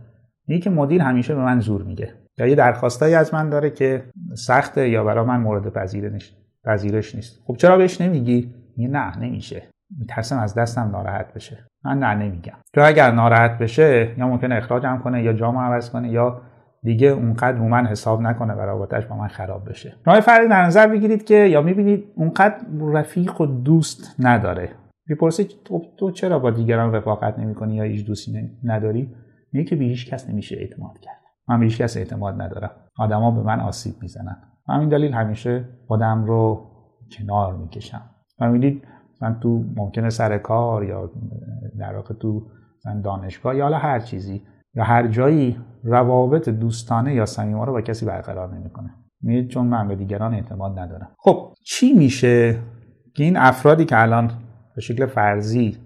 میگه 0.48 0.62
که 0.62 0.70
مدیر 0.70 1.02
همیشه 1.02 1.36
به 1.36 1.42
من 1.42 1.60
زور 1.60 1.84
میگه. 1.84 2.14
یا 2.38 2.48
یه 2.48 2.56
درخواستایی 2.56 3.16
از 3.16 3.34
من 3.34 3.50
داره 3.50 3.70
که 3.70 4.04
سخته 4.38 4.90
یا 4.90 5.04
برای 5.04 5.26
من 5.26 5.40
مورد 5.40 5.74
پذیرش 5.74 6.36
پذیرش 6.64 7.16
نیست. 7.16 7.42
خب 7.46 7.56
چرا 7.56 7.78
بهش 7.78 8.02
نمیگی؟ 8.02 8.54
میگه 8.78 8.92
نه 8.92 9.18
نمیشه. 9.20 9.64
میترسم 10.00 10.40
از 10.40 10.56
دستم 10.56 10.90
ناراحت 10.92 11.34
بشه. 11.34 11.58
من 11.86 12.00
نه 12.00 12.16
نمیگم. 12.16 12.54
تو 12.74 12.82
اگر 12.86 13.12
ناراحت 13.12 13.58
بشه 13.58 14.10
یا 14.18 14.28
ممکنه 14.28 14.56
اخراجم 14.56 15.02
کنه 15.04 15.24
یا 15.24 15.34
جامو 15.34 15.60
عوض 15.60 15.90
کنه 15.90 16.10
یا 16.10 16.42
دیگه 16.84 17.08
اونقدر 17.08 17.58
رو 17.58 17.68
من 17.68 17.86
حساب 17.86 18.22
نکنه 18.22 18.54
و 18.54 18.62
رابطش 18.62 19.06
با 19.06 19.16
من 19.16 19.28
خراب 19.28 19.70
بشه. 19.70 19.96
نوع 20.08 20.20
فردی 20.20 20.48
در 20.48 20.66
نظر 20.66 20.88
بگیرید 20.88 21.26
که 21.26 21.36
یا 21.36 21.62
می‌بینید 21.62 22.04
اونقدر 22.16 22.56
رفیق 22.94 23.42
و 23.42 23.46
دوست 23.46 24.16
نداره. 24.20 24.70
می‌پرسید 25.08 25.52
تو, 25.66 25.82
تو 26.00 26.12
چرا 26.12 26.40
با 26.40 26.52
دیگران 26.52 26.94
رفاقت 26.94 27.40
نمی‌کنی 27.40 27.75
یا 27.75 27.84
هیچ 27.84 28.06
دوستی 28.06 28.50
نداری؟ 28.64 29.16
میگه 29.56 29.70
که 29.70 29.76
به 29.76 29.86
هیچ 29.86 30.10
کس 30.14 30.30
نمیشه 30.30 30.56
اعتماد 30.56 31.00
کرد. 31.00 31.20
من 31.48 31.60
به 31.60 31.66
هیچ 31.66 31.82
کس 31.82 31.98
اعتماد 31.98 32.42
ندارم. 32.42 32.72
آدما 32.98 33.32
به 33.32 33.42
من 33.42 33.60
آسیب 33.60 33.96
می‌زنن. 34.02 34.38
همین 34.68 34.90
دلیل 34.90 35.14
همیشه 35.14 35.66
خودم 35.88 36.26
رو 36.26 36.72
کنار 37.12 37.56
می‌کشم. 37.56 38.02
و 38.40 38.50
می‌دید 38.50 38.84
من 39.22 39.40
تو 39.40 39.64
ممکنه 39.76 40.10
سر 40.10 40.38
کار 40.38 40.84
یا 40.84 41.12
در 41.80 41.96
واقع 41.96 42.14
تو 42.14 42.48
دانشگاه 43.04 43.56
یا 43.56 43.64
حالا 43.64 43.78
هر 43.78 44.00
چیزی 44.00 44.42
یا 44.76 44.84
هر 44.84 45.08
جایی 45.08 45.58
روابط 45.84 46.50
دوستانه 46.50 47.14
یا 47.14 47.26
صمیمانه 47.26 47.66
رو 47.66 47.74
با 47.74 47.82
کسی 47.82 48.06
برقرار 48.06 48.56
نمی‌کنه. 48.56 48.90
میگه 49.22 49.48
چون 49.48 49.66
من 49.66 49.88
به 49.88 49.96
دیگران 49.96 50.34
اعتماد 50.34 50.80
ندارم. 50.80 51.10
خب 51.18 51.54
چی 51.64 51.94
میشه 51.94 52.58
که 53.16 53.24
این 53.24 53.38
افرادی 53.38 53.86
که 53.86 54.02
الان 54.02 54.32
به 54.76 54.82
شکل 54.82 55.06
فرضی 55.06 55.78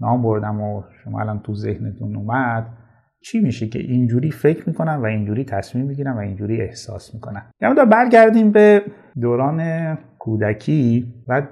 نام 0.00 0.22
بردم 0.22 0.60
و 0.60 0.82
شما 1.04 1.20
الان 1.20 1.38
تو 1.38 1.54
ذهنتون 1.54 2.16
اومد 2.16 2.66
چی 3.24 3.40
میشه 3.40 3.68
که 3.68 3.78
اینجوری 3.78 4.30
فکر 4.30 4.68
می‌کنن 4.68 4.96
و 4.96 5.04
اینجوری 5.04 5.44
تصمیم 5.44 5.86
می‌گیرن 5.86 6.12
و 6.12 6.18
اینجوری 6.18 6.60
احساس 6.60 7.14
می‌کنن؟ 7.14 7.42
یعنی 7.60 7.74
برگردیم 7.90 8.52
به 8.52 8.82
دوران 9.20 9.98
کودکی 10.18 11.12
و 11.28 11.42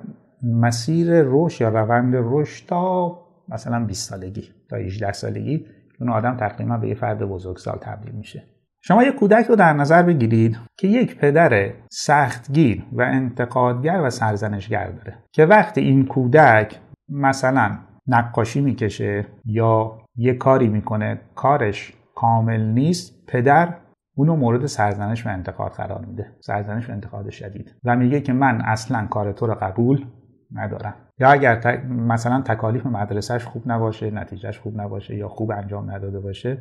مسیر 0.43 1.07
رشد 1.11 1.61
یا 1.61 1.69
روند 1.69 2.15
رشد 2.17 2.67
تا 2.69 3.19
مثلا 3.49 3.85
20 3.85 4.11
سالگی 4.11 4.49
تا 4.71 4.77
18 4.77 5.13
سالگی 5.13 5.67
اون 6.01 6.11
آدم 6.11 6.37
تقریبا 6.37 6.77
به 6.77 6.89
یه 6.89 6.95
فرد 6.95 7.19
بزرگسال 7.19 7.79
تبدیل 7.81 8.15
میشه. 8.15 8.43
شما 8.83 9.03
یک 9.03 9.15
کودک 9.15 9.47
رو 9.47 9.57
در 9.57 9.73
نظر 9.73 10.03
بگیرید 10.03 10.59
که 10.79 10.89
یک 10.89 11.17
پدر 11.17 11.73
سختگیر 11.93 12.85
و 12.93 13.03
انتقادگر 13.03 14.01
و 14.05 14.11
سرزنشگر 14.11 14.91
داره 14.91 15.19
که 15.33 15.45
وقتی 15.45 15.81
این 15.81 16.07
کودک 16.07 16.81
مثلا 17.09 17.79
نقاشی 18.07 18.61
می‌کشه 18.61 19.27
یا 19.45 20.00
یه 20.21 20.35
کاری 20.35 20.69
می‌کنه. 20.69 21.21
کارش 21.35 21.93
کامل 22.15 22.61
نیست. 22.61 23.27
پدر 23.27 23.75
اونو 24.17 24.37
مورد 24.37 24.67
سرزنش 24.67 25.27
و 25.27 25.29
انتقاد 25.29 25.73
قرار 25.73 26.05
میده. 26.05 26.27
سرزنش 26.41 26.89
و 26.91 26.93
انتقاد 26.93 27.31
شدید. 27.31 27.75
و 27.85 27.97
میگه 27.97 28.21
که 28.21 28.33
من 28.33 28.61
اصلا 28.61 29.07
کار 29.07 29.33
تو 29.33 29.47
رو 29.47 29.55
قبول 29.55 30.05
ندارم. 30.53 30.95
یا 31.19 31.31
اگر 31.31 31.87
مثلا 31.87 32.41
تکالیف 32.41 32.87
مدرسهش 32.87 33.45
خوب 33.45 33.63
نباشه 33.67 34.11
نتیجهش 34.11 34.59
خوب 34.59 34.81
نباشه 34.81 35.17
یا 35.17 35.29
خوب 35.29 35.51
انجام 35.51 35.91
نداده 35.91 36.21
باشه 36.21 36.59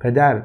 پدر 0.00 0.42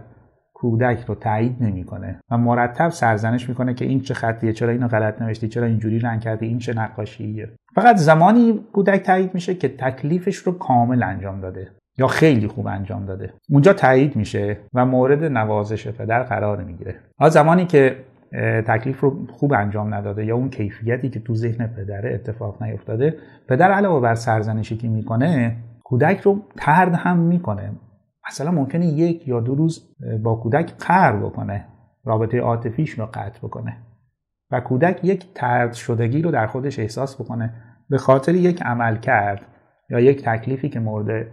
کودک 0.53 1.05
رو 1.07 1.15
تایید 1.15 1.63
نمی‌کنه. 1.63 2.19
و 2.31 2.38
مرتب 2.38 2.89
سرزنش 2.89 3.50
می‌کنه 3.50 3.74
که 3.74 3.86
این 3.86 4.00
چه 4.00 4.13
خطیه 4.13 4.53
چرا 4.53 4.72
اینو 4.72 4.88
غلط 4.88 5.22
نوشتی 5.22 5.48
چرا 5.48 5.65
اینجوری 5.65 6.00
رنگ 6.00 6.22
کردی 6.22 6.45
این 6.45 6.57
چه 6.57 6.74
نقاشیه. 6.74 7.50
فقط 7.75 7.95
زمانی 7.95 8.65
کودک 8.74 9.01
تایید 9.01 9.34
میشه 9.34 9.55
که 9.55 9.69
تکلیفش 9.69 10.36
رو 10.36 10.57
کامل 10.57 11.03
انجام 11.03 11.41
داده. 11.41 11.72
یا 11.98 12.08
خیلی 12.08 12.48
خوب 12.48 12.68
انجام 12.68 13.06
داده. 13.06 13.34
اونجا 13.50 13.74
تایید 13.74 14.16
میشه 14.16 14.58
و 14.74 14.86
مورد 14.86 15.24
نوازش 15.24 15.88
پدر 15.88 16.24
قرار 16.24 16.64
می‌گیره. 16.64 16.96
حالا 17.18 17.30
زمانی 17.30 17.66
که 17.66 17.96
تکلیف 18.68 19.00
رو 19.00 19.28
خوب 19.32 19.54
انجام 19.54 19.94
نداده 19.94 20.25
یا 20.25 20.36
اون 20.36 20.50
کیفیتی 20.50 21.10
که 21.10 21.20
تو 21.20 21.36
ذهن 21.36 21.68
پدره 21.68 22.14
اتفاق 22.14 22.64
نیفتاده 22.64 23.18
پدر 23.50 23.72
علاوه 23.72 24.02
بر 24.02 24.16
سرزنشی 24.16 24.78
که 24.78 24.88
می‌کنه 24.88 25.56
کودک 25.84 26.20
رو 26.20 26.42
ترد 26.58 26.94
هم 26.94 27.18
می‌کنه. 27.20 27.72
مثلا 28.30 28.52
ممکنه 28.52 28.86
یک 28.86 29.28
یا 29.28 29.40
دو 29.40 29.56
روز 29.56 29.96
با 30.24 30.36
کودک 30.36 30.74
قهر 30.88 31.16
بکنه 31.16 31.66
رابطه 32.06 32.40
عاطفیش 32.40 32.90
رو 32.90 33.06
قطع 33.06 33.40
بکنه 33.44 33.78
و 34.52 34.60
کودک 34.60 35.00
یک 35.04 35.34
ترد 35.34 35.74
شدگی 35.74 36.22
رو 36.22 36.32
در 36.32 36.48
خودش 36.48 36.80
احساس 36.80 37.22
بکنه. 37.22 37.54
به 37.90 37.98
خاطر 37.98 38.36
یک 38.36 38.62
عمل 38.62 38.96
کرد 38.96 39.42
یا 39.90 40.00
یک 40.00 40.24
تکلیفی 40.24 40.70
که 40.70 40.80
مورد 40.80 41.28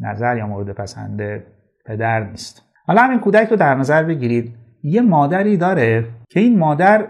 نظر 0.00 0.36
یا 0.36 0.46
مورد 0.46 0.72
پسند 0.72 1.42
پدر 1.86 2.30
نیست. 2.30 2.62
حالا 2.86 3.02
همین 3.02 3.20
کودک 3.20 3.48
رو 3.48 3.56
در 3.56 3.74
نظر 3.74 4.02
بگیرید. 4.02 4.54
یه 4.82 5.02
مادری 5.02 5.56
داره 5.56 6.04
که 6.28 6.40
این 6.40 6.58
مادر 6.58 7.06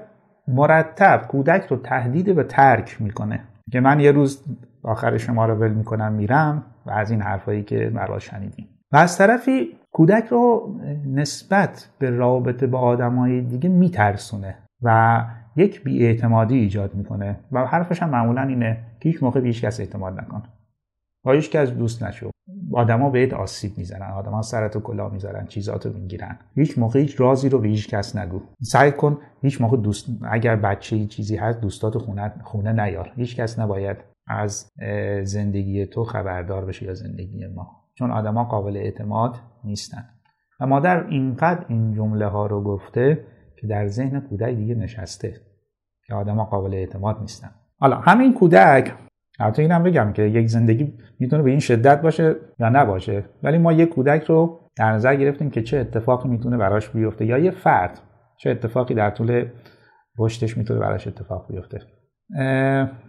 مرتب 0.49 1.23
کودک 1.29 1.67
رو 1.67 1.77
تهدید 1.77 2.35
به 2.35 2.45
ترک 2.45 3.03
می‌کنه. 3.03 3.41
که 3.73 3.81
من 3.81 4.01
یه 4.01 4.13
روز 4.13 4.45
آخر 4.83 5.17
شما 5.17 5.47
رو 5.47 5.55
ول 5.55 5.71
می‌کنم 5.71 6.13
میرم 6.13 6.65
و 6.87 6.91
از 6.91 7.11
این 7.11 7.23
حرفایی 7.23 7.63
که 7.63 7.91
براش 7.95 8.31
شنیدیم. 8.31 8.69
و 8.93 8.97
از 8.97 9.19
طرفی 9.19 9.69
کودک 9.93 10.25
رو 10.25 10.75
نسبت 11.07 11.89
به 11.99 12.11
رابطه 12.11 12.67
با 12.67 12.79
آدمای 12.79 13.41
دیگه 13.41 13.69
میترسونه 13.69 14.55
و 14.83 15.25
یک 15.57 15.85
بیاعتمادی 15.85 16.59
ایجاد 16.59 16.95
می‌کنه. 16.95 17.37
و 17.53 17.67
حرفش 17.67 18.03
هم 18.03 18.11
معمولا 18.11 18.43
اینه 18.43 18.79
که 19.01 19.09
هیچ 19.09 19.23
موقع 19.23 19.41
به 19.41 19.53
کس 19.53 19.81
اعتماد 19.81 20.21
نکن. 20.21 20.43
با 21.25 21.33
هیچ 21.33 21.51
کس 21.51 21.71
دوست 21.71 22.03
نشو. 22.03 22.31
آدما 22.73 23.11
بهت 23.11 23.35
آسیب 23.35 23.79
می‌زنن 23.79 24.11
آدما 24.11 24.43
سرت 24.43 24.77
و 24.77 24.81
کلا 24.81 25.09
می‌ذارن 25.09 25.47
چیزاتو 25.47 25.93
می‌گیرن. 25.93 26.39
هیچ 26.55 26.79
موقع 26.79 27.01
هیچ 27.01 27.21
رازی 27.21 27.49
رو 27.49 27.59
به 27.59 27.69
هیچ 27.69 27.89
کس 27.89 28.17
نگو. 28.17 28.41
سعی 28.63 28.93
کن 28.93 29.19
هیچ 29.43 29.61
موقع 29.61 29.77
دوست 29.77 30.07
اگر 30.31 30.57
بچه 30.57 31.07
چیزی 31.07 31.37
هست 31.37 31.61
دوستاتو 31.61 31.99
خونه 31.99 32.33
خونه 32.43 32.73
نیار. 32.73 33.13
هیچ 33.17 33.37
کس 33.37 33.59
نباید 33.59 33.97
از 34.27 34.71
زندگی 35.23 35.87
تو 35.87 36.05
خبردار 36.05 36.65
بشه 36.65 36.87
یا 36.87 36.95
زندگی 36.95 37.47
ما. 37.47 37.71
چون 37.95 38.11
آدما 38.11 38.45
قابل 38.45 38.77
اعتماد 38.77 39.37
نیستن. 39.65 40.05
و 40.61 40.67
مادر 40.67 41.07
اینقدر 41.07 41.65
این 41.69 41.95
جمله 41.95 42.27
ها 42.27 42.47
رو 42.47 42.63
گفته 42.63 43.25
که 43.61 43.67
در 43.67 43.87
ذهن 43.87 44.21
کودک 44.21 44.55
دیگه 44.55 44.75
نشسته 44.75 45.41
که 46.07 46.15
آدما 46.15 46.45
قابل 46.45 46.75
اعتماد 46.75 47.21
نیستن. 47.21 47.51
حالا 47.79 47.97
همین 47.97 48.35
کودک 48.35 48.93
البته 49.39 49.63
اینم 49.63 49.83
بگم 49.83 50.13
که 50.13 50.23
یک 50.23 50.47
زندگی 50.47 50.93
می‌تونه 51.19 51.43
به 51.43 51.51
این 51.51 51.61
شدت 51.61 52.03
باشه 52.03 52.37
یا 52.59 52.69
نباشه. 52.69 53.25
ولی 53.43 53.59
ما 53.59 53.73
یک 53.73 53.89
کودک 53.89 54.25
رو 54.25 54.61
در 54.77 54.93
نظر 54.93 55.17
گرفتیم 55.17 55.51
که 55.51 55.63
چه 55.63 55.79
اتفاقی 55.79 56.29
می‌تونه 56.29 56.57
براش 56.57 56.89
بیفته 56.89 57.27
یا 57.27 57.39
یه 57.39 57.51
فرد 57.51 58.01
چه 58.39 58.51
اتفاقی 58.51 58.95
در 58.95 59.11
طول 59.11 59.45
رشدش 60.19 60.57
می‌تونه 60.57 60.81
براش 60.81 61.07
اتفاق 61.07 61.47
بیفته. 61.49 61.81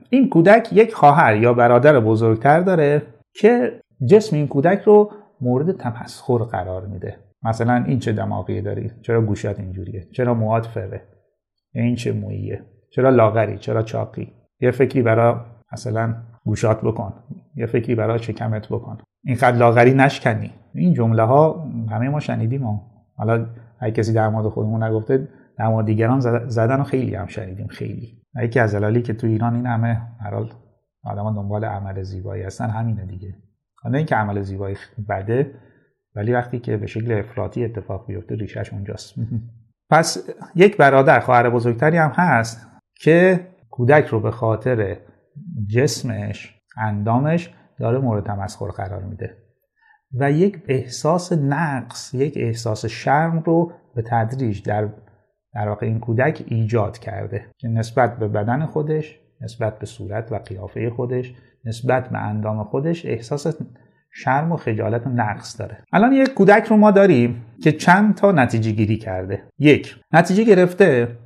این 0.10 0.29
کودک 0.29 0.69
یک 0.74 0.93
خواهر 0.93 1.36
یا 1.36 1.53
برادر 1.53 2.00
بزرگتر 2.00 2.60
داره 2.60 3.01
که 3.34 3.81
جسم 4.10 4.36
این 4.36 4.48
کودک 4.48 4.81
رو 4.81 5.12
مورد 5.41 5.77
تمسخر 5.77 6.38
قرار 6.38 6.86
میده. 6.86 7.17
مثلا 7.43 7.84
این 7.88 8.00
چه 8.00 8.13
دماغی 8.13 8.62
داری؟ 8.62 8.91
چرا 9.01 9.22
گوشات 9.22 9.60
اینجوریه؟ 9.60 10.07
چرا 10.13 10.34
موهات 10.34 10.65
فره؟ 10.65 11.01
این 11.74 11.96
چه 11.96 12.12
موییه؟ 12.12 12.62
چرا 12.91 13.10
لاغری؟ 13.10 13.57
چرا 13.57 13.81
چاقی؟ 13.81 14.34
یه 14.60 14.72
فکری 14.72 15.01
برای 15.01 15.36
مثلا 15.74 16.15
گوشات 16.45 16.81
بکن 16.81 17.13
یه 17.55 17.65
فکری 17.65 17.95
برای 17.95 18.19
شکمت 18.19 18.67
بکن. 18.67 18.97
اینقدر 19.24 19.57
لاغری 19.57 19.93
نشکنی. 19.93 20.51
این 20.74 20.93
جمله 20.93 21.24
ها 21.24 21.67
همه 21.89 22.09
ما 22.09 22.19
شنیدیم 22.19 22.65
و 22.65 22.79
حالا 23.15 23.45
اگه 23.79 23.93
کسی 23.93 24.13
در 24.13 24.29
مورد 24.29 24.47
خودمون 24.47 24.83
نگفته 24.83 25.27
در 25.57 25.67
مورد 25.67 25.86
دیگران 25.86 26.19
زدن 26.50 26.79
و 26.79 26.83
خیلی 26.83 27.15
هم 27.15 27.27
شنیدیم 27.27 27.67
خیلی. 27.67 28.21
یکی 28.43 28.59
از 28.59 28.75
دلالی 28.75 29.01
که 29.01 29.13
تو 29.13 29.27
ایران 29.27 29.55
این 29.55 29.65
همه 29.65 30.01
هر 30.19 30.45
آدم 31.03 31.36
دنبال 31.36 31.65
عمل 31.65 32.03
زیبایی 32.03 32.43
هستن 32.43 32.69
همینه 32.69 33.05
دیگه. 33.05 33.36
نه 33.86 33.97
اینکه 33.97 34.15
عمل 34.15 34.41
زیبایی 34.41 34.75
بده 35.09 35.51
ولی 36.15 36.33
وقتی 36.33 36.59
که 36.59 36.77
به 36.77 36.88
شکل 36.88 37.12
افراطی 37.12 37.65
اتفاق 37.65 38.07
بیفته 38.07 38.36
ریشش 38.36 38.74
اونجاست. 38.74 39.15
پس 39.91 40.29
یک 40.55 40.77
برادر 40.77 41.19
خواهر 41.19 41.50
بزرگتری 41.50 41.97
هم 41.97 42.12
هست 42.15 42.67
که 42.95 43.47
کودک 43.69 44.05
رو 44.05 44.19
به 44.19 44.31
خاطر 44.31 44.97
جسمش 45.67 46.56
اندامش 46.77 47.53
داره 47.79 48.00
مورد 48.00 48.25
تمسخر 48.25 48.67
قرار 48.67 49.03
میده. 49.03 49.38
و 50.13 50.32
یک 50.32 50.63
احساس 50.67 51.34
نقص 51.34 52.13
یک 52.13 52.34
احساس 52.38 52.86
شرم 52.86 53.39
رو 53.39 53.72
به 53.96 54.01
تدریج 54.01 54.63
در 54.63 54.89
در 55.53 55.67
واقع 55.67 55.86
این 55.86 56.00
کودک 56.00 56.44
ایجاد 56.48 56.98
کرده 56.98 57.46
که 57.58 57.67
نسبت 57.67 58.20
به 58.20 58.27
بدن 58.27 58.65
خودش 58.65 59.20
نسبت 59.41 59.79
به 59.79 59.86
صورت 59.86 60.32
و 60.32 60.36
قیافه 60.36 60.89
خودش 60.89 61.34
نسبت 61.65 62.10
به 62.10 62.17
اندام 62.17 62.63
خودش 62.63 63.06
احساس 63.06 63.48
شرم 64.12 64.51
و 64.51 64.58
خجالت 64.58 65.08
و 65.08 65.10
نقص 65.10 65.60
داره. 65.60 65.77
الان 65.94 66.13
یک 66.13 66.34
کودک 66.34 66.65
رو 66.65 66.77
ما 66.77 66.91
داریم 66.91 67.46
که 67.63 67.72
چند 67.72 68.15
تا 68.15 68.32
نتیجه 68.32 68.72
گیری 68.72 68.98
کرده. 68.98 69.44
یک 69.60 69.96
نتیجه 70.12 70.44
گرفته 70.44 71.17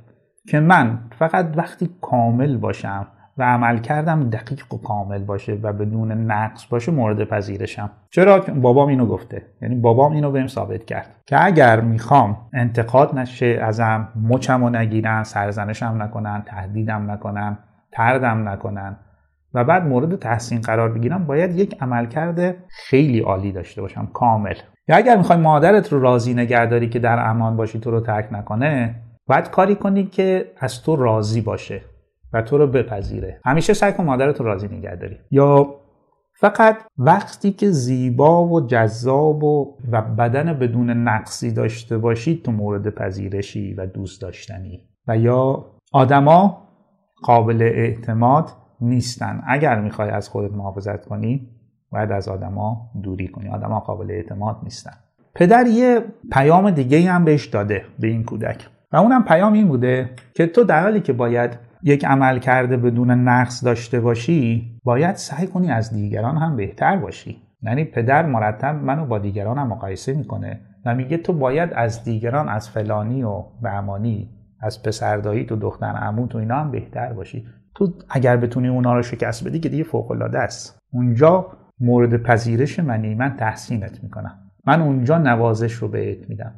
که 0.48 0.60
من 0.60 0.98
فقط 1.18 1.52
وقتی 1.56 1.90
کامل 2.00 2.56
باشم 2.56 3.06
و 3.38 3.42
عمل 3.42 3.78
کردم 3.78 4.30
دقیق 4.30 4.74
و 4.74 4.78
کامل 4.78 5.24
باشه 5.24 5.52
و 5.62 5.72
بدون 5.72 6.12
نقص 6.12 6.66
باشه 6.66 6.92
مورد 6.92 7.24
پذیرشم. 7.24 7.90
چرا؟ 8.10 8.38
بابام 8.38 8.88
اینو 8.88 9.06
گفته. 9.06 9.42
یعنی 9.62 9.74
بابام 9.74 10.12
اینو 10.12 10.30
بهم 10.30 10.46
ثابت 10.46 10.84
کرد. 10.84 11.14
که 11.26 11.44
اگر 11.44 11.80
می‌خوام 11.80 12.36
انتقاد 12.52 13.18
نشه 13.18 13.60
ازم 13.62 14.08
مچمو 14.28 14.70
نگیرن 14.70 15.22
سرزنشم 15.22 16.02
نکنن 16.02 16.42
تهدیدم 16.46 17.10
نکنن 17.10 17.58
تردم 17.92 18.48
نکنن 18.48 18.96
و 19.54 19.64
بعد 19.64 19.86
مورد 19.86 20.16
تحسین 20.16 20.60
قرار 20.60 20.92
بگیرم 20.92 21.26
باید 21.26 21.58
یک 21.58 21.82
عملکرد 21.82 22.56
خیلی 22.68 23.20
عالی 23.20 23.52
داشته 23.52 23.80
باشم 23.82 24.08
کامل. 24.12 24.54
یا 24.88 24.96
اگر 24.96 25.16
می‌خوای 25.16 25.38
مادرت 25.38 25.92
رو 25.92 26.00
راضی 26.00 26.34
نگهداری 26.34 26.88
که 26.88 26.98
در 26.98 27.28
امان 27.28 27.56
باشی 27.56 27.80
تو 27.80 27.90
رو 27.90 28.00
ترک 28.00 28.28
نکنه 28.32 28.94
باید 29.26 29.50
کاری 29.50 29.74
کنی 29.74 30.04
که 30.04 30.52
از 30.60 30.82
تو 30.82 30.96
راضی 30.96 31.40
باشه. 31.40 31.80
و 32.32 32.42
تو 32.42 32.58
رو 32.58 32.66
بپذیره. 32.66 33.40
همیشه 33.44 33.74
سعی 33.74 33.92
کن 33.92 34.04
مادرت 34.04 34.40
رو 34.40 34.46
راضی 34.46 34.68
نگهداری 34.68 35.16
یا 35.30 35.82
فقط 36.34 36.76
وقتی 36.98 37.52
که 37.52 37.70
زیبا 37.70 38.46
و 38.46 38.66
جذاب 38.66 39.44
و, 39.44 39.76
و 39.92 40.02
بدن 40.02 40.58
بدون 40.58 40.90
نقصی 40.90 41.52
داشته 41.52 41.98
باشی 41.98 42.40
تو 42.44 42.52
مورد 42.52 42.94
پذیرشی 42.94 43.74
و 43.74 43.86
دوست 43.86 44.22
داشتنی. 44.22 44.88
و 45.08 45.18
یا 45.18 45.66
آدما 45.92 46.68
قابل 47.22 47.62
اعتماد 47.62 48.50
نیستن. 48.80 49.42
اگر 49.46 49.80
می‌خوای 49.80 50.10
از 50.10 50.28
خودت 50.28 50.52
محافظت 50.52 51.06
کنی 51.06 51.48
باید 51.90 52.12
از 52.12 52.28
آدما 52.28 52.90
دوری 53.02 53.28
کنی. 53.28 53.48
آدما 53.48 53.80
قابل 53.80 54.10
اعتماد 54.10 54.56
نیستن. 54.62 54.92
پدر 55.34 55.66
یه 55.66 56.04
پیام 56.32 56.70
دیگه 56.70 57.10
هم 57.10 57.24
بهش 57.24 57.46
داده 57.46 57.84
به 57.98 58.06
این 58.06 58.24
کودک. 58.24 58.68
و 58.92 58.96
اونم 58.96 59.24
پیام 59.24 59.52
این 59.52 59.68
بوده 59.68 60.10
که 60.34 60.46
تو 60.46 60.64
در 60.64 60.82
حالی 60.82 61.00
که 61.00 61.12
باید 61.12 61.71
یک 61.82 62.04
عمل 62.04 62.38
کرده 62.38 62.76
بدون 62.76 63.10
نقص 63.10 63.64
داشته 63.64 64.00
باشی 64.00 64.72
باید 64.84 65.16
سعی 65.16 65.46
کنی 65.46 65.70
از 65.70 65.92
دیگران 65.92 66.36
هم 66.36 66.56
بهتر 66.56 66.96
باشی. 66.96 67.42
یعنی 67.62 67.84
پدر 67.84 68.26
مرتب 68.26 68.74
منو 68.74 69.06
با 69.06 69.18
دیگران 69.18 69.58
هم 69.58 69.68
مقایسه 69.68 70.12
می‌کنه 70.12 70.60
و 70.84 70.94
میگه 70.94 71.16
تو 71.16 71.32
باید 71.32 71.70
از 71.72 72.04
دیگران 72.04 72.48
از 72.48 72.70
فلانی 72.70 73.22
و 73.22 73.44
بهمانی 73.62 74.30
از 74.60 74.82
پسردایی 74.82 75.44
تو 75.44 75.56
دختر 75.56 75.86
عمو 75.86 76.26
تو 76.26 76.38
اینا 76.38 76.56
هم 76.56 76.70
بهتر 76.70 77.12
باشی. 77.12 77.46
تو 77.74 77.92
اگر 78.10 78.36
بتونی 78.36 78.68
اونا 78.68 78.94
رو 78.94 79.02
شکست 79.02 79.48
بدی 79.48 79.60
که 79.60 79.68
دیگه 79.68 79.84
فوق 79.84 80.10
العاده 80.10 80.38
است. 80.38 80.78
اونجا 80.92 81.46
مورد 81.80 82.22
پذیرش 82.22 82.80
منی 82.80 83.14
من 83.14 83.36
تحسینت 83.36 84.02
می‌کنم. 84.02 84.38
من 84.66 84.82
اونجا 84.82 85.18
نوازش 85.18 85.72
رو 85.72 85.88
بهت 85.88 86.28
میدم. 86.28 86.54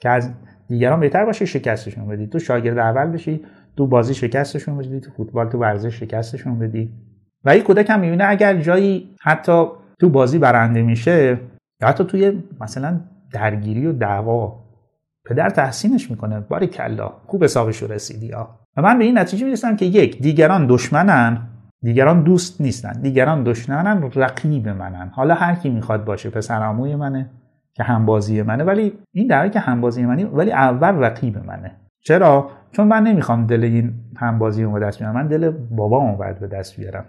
که 0.00 0.08
از 0.08 0.30
دیگران 0.68 1.00
بهتر 1.00 1.24
باشه 1.24 1.44
شکستشون 1.44 2.08
بدی. 2.08 2.26
تو 2.26 2.38
شاگرد 2.38 2.78
اول 2.78 3.06
بشی 3.06 3.40
تو 3.76 3.86
بازی 3.86 4.14
شکستشون 4.14 4.78
بدی 4.78 5.00
تو 5.00 5.10
فوتبال 5.10 5.48
تو 5.48 5.58
ورزش 5.58 6.00
شکستشون 6.00 6.58
بدی. 6.58 6.92
و 7.44 7.50
این 7.50 7.62
کودک 7.62 7.90
هم 7.90 8.00
می‌بینه 8.00 8.24
اگر 8.28 8.56
جایی 8.56 9.16
حتی 9.22 9.66
تو 10.00 10.08
بازی 10.08 10.38
برنده 10.38 10.82
میشه 10.82 11.40
یا 11.82 11.88
حتی 11.88 12.04
توی 12.04 12.42
مثلا 12.60 13.00
درگیری 13.32 13.86
و 13.86 13.92
دعوا 13.92 14.64
پدر 15.24 15.50
تحسینش 15.50 16.10
می‌کنه 16.10 16.40
باری 16.40 16.66
کلا 16.66 17.12
خوب 17.26 17.44
حسابش 17.44 17.82
رو 17.82 17.92
رسیدی 17.92 18.30
ها 18.30 18.58
و 18.76 18.82
من 18.82 18.98
به 18.98 19.04
این 19.04 19.18
نتیجه 19.18 19.44
می‌رسم 19.44 19.76
که 19.76 19.84
یک 19.84 20.22
دیگران 20.22 20.66
دشمنن 20.66 21.48
دیگران 21.82 22.22
دوست 22.22 22.60
نیستن 22.60 22.92
دیگران 23.02 23.42
دشمنن 23.44 24.10
رقیب 24.14 24.68
منن. 24.68 25.10
حالا 25.14 25.34
هر 25.34 25.54
کی 25.54 25.70
می‌خواد 25.70 26.04
باشه 26.04 26.30
پسر 26.30 26.62
عموی 26.62 26.96
منه. 26.96 27.30
که 27.74 27.82
همبازی 27.82 28.42
منه. 28.42 28.64
ولی 28.64 28.98
این 29.12 29.26
در 29.26 29.48
که 29.48 29.60
همبازی 29.60 30.06
منی 30.06 30.24
ولی 30.24 30.52
اول 30.52 31.04
رقیب 31.04 31.38
منه. 31.38 31.76
چرا؟ 32.00 32.50
چون 32.72 32.88
من 32.88 33.02
نمی‌خوام 33.02 33.46
دل 33.46 33.64
این 33.64 33.94
همبازی 34.16 34.64
رو 34.64 34.72
به 34.72 34.80
دست 34.80 34.98
بیارم. 34.98 35.14
من 35.14 35.26
دل 35.26 35.50
بابامو 35.50 36.16
باید 36.16 36.40
به 36.40 36.46
دست 36.46 36.76
بیارم. 36.76 37.04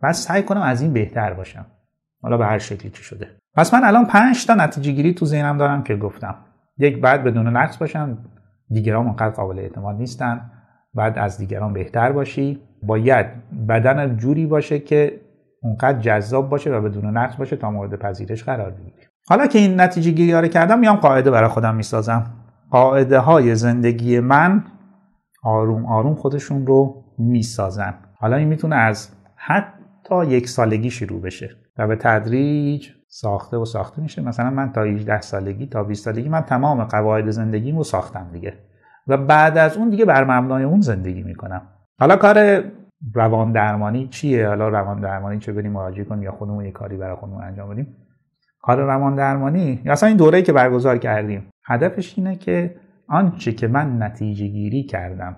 بعد 0.00 0.12
سعی 0.12 0.42
کنم 0.42 0.60
از 0.60 0.82
این 0.82 0.92
بهتر 0.92 1.32
باشم. 1.32 1.66
حالا 2.22 2.36
به 2.36 2.46
هر 2.46 2.58
شکلی 2.58 2.90
که 2.90 3.02
شده. 3.02 3.28
پس 3.54 3.74
من 3.74 3.84
الان 3.84 4.06
پنج 4.06 4.46
تا 4.46 4.54
نتیجه 4.54 4.92
گیری 4.92 5.14
تو 5.14 5.26
ذهنم 5.26 5.58
دارم 5.58 5.82
که 5.82 5.96
گفتم. 5.96 6.34
یک 6.78 7.00
بعد 7.00 7.24
بدون 7.24 7.56
نقص 7.56 7.78
باشم. 7.78 8.18
دیگران 8.68 9.06
اونقدر 9.06 9.34
قابل 9.34 9.58
اعتماد 9.58 9.96
نیستن. 9.96 10.50
بعد 10.94 11.18
از 11.18 11.38
دیگران 11.38 11.72
بهتر 11.72 12.12
باشی. 12.12 12.60
باید 12.82 13.26
بدن 13.68 14.16
جوری 14.16 14.46
باشه 14.46 14.78
که 14.78 15.20
اونقدر 15.62 15.98
جذاب 15.98 16.48
باشه 16.48 16.70
و 16.70 16.80
بدون 16.80 17.16
نقص 17.16 17.36
باشه 17.36 17.56
تا 17.56 17.70
مورد 17.70 17.96
پذیرش 17.98 18.44
قرار 18.44 18.70
بگیری. 18.70 19.05
حالا 19.28 19.46
که 19.46 19.58
این 19.58 19.80
نتیجه 19.80 20.10
گیری 20.10 20.32
رو 20.32 20.48
کردم 20.48 20.78
میام 20.78 20.96
قاعده 20.96 21.30
برای 21.30 21.48
خودم 21.48 21.74
می‌سازم. 21.74 22.26
قاعده 22.70 23.18
های 23.18 23.54
زندگی 23.54 24.20
من 24.20 24.64
آروم 25.42 25.86
آروم 25.86 26.14
خودشون 26.14 26.66
رو 26.66 27.04
می‌سازن. 27.18 27.94
حالا 28.18 28.36
این 28.36 28.48
می‌تونه 28.48 28.76
از 28.76 29.08
حتی 29.36 30.26
یک 30.26 30.48
سالگی 30.48 30.90
شروع 30.90 31.20
بشه 31.20 31.50
و 31.78 31.86
به 31.86 31.96
تدریج 31.96 32.88
ساخته 33.08 33.56
و 33.56 33.64
ساخته 33.64 34.02
میشه 34.02 34.22
مثلا 34.22 34.50
من 34.50 34.72
تا 34.72 34.82
18 34.82 35.20
سالگی 35.20 35.66
تا 35.66 35.84
20 35.84 36.04
سالگی 36.04 36.28
من 36.28 36.40
تمام 36.40 36.84
قواعد 36.84 37.30
زندگیمو 37.30 37.84
ساختم 37.84 38.26
دیگه. 38.32 38.54
و 39.06 39.16
بعد 39.16 39.58
از 39.58 39.76
اون 39.76 39.90
دیگه 39.90 40.04
بر 40.04 40.24
مبنای 40.24 40.64
اون 40.64 40.80
زندگی 40.80 41.22
می‌کنم. 41.22 41.62
حالا 42.00 42.16
کار 42.16 42.64
روان 43.14 43.52
درمانی 43.52 44.08
چیه؟ 44.08 44.48
حالا 44.48 44.68
روان 44.68 45.00
درمانی 45.00 45.38
چه 45.38 45.52
بریم 45.52 45.72
مراجعه 45.72 46.04
کنیم 46.04 46.22
یا 46.22 46.32
خودمون 46.32 46.64
یه 46.64 46.70
کاری 46.70 46.96
برای 46.96 47.16
خودمون 47.16 47.42
انجام 47.42 47.70
بدیم؟ 47.70 47.96
کار 48.66 48.80
روان 48.80 49.14
درمانی. 49.14 49.80
یا 49.84 49.92
اصلا 49.92 50.08
این 50.08 50.16
دوره‌ای 50.16 50.42
که 50.42 50.52
برگزار 50.52 50.98
کردیم. 50.98 51.50
هدفش 51.66 52.18
اینه 52.18 52.36
که 52.36 52.76
آنچه 53.08 53.52
که 53.52 53.68
من 53.68 54.02
نتیجه 54.02 54.46
گیری 54.46 54.82
کردم 54.82 55.36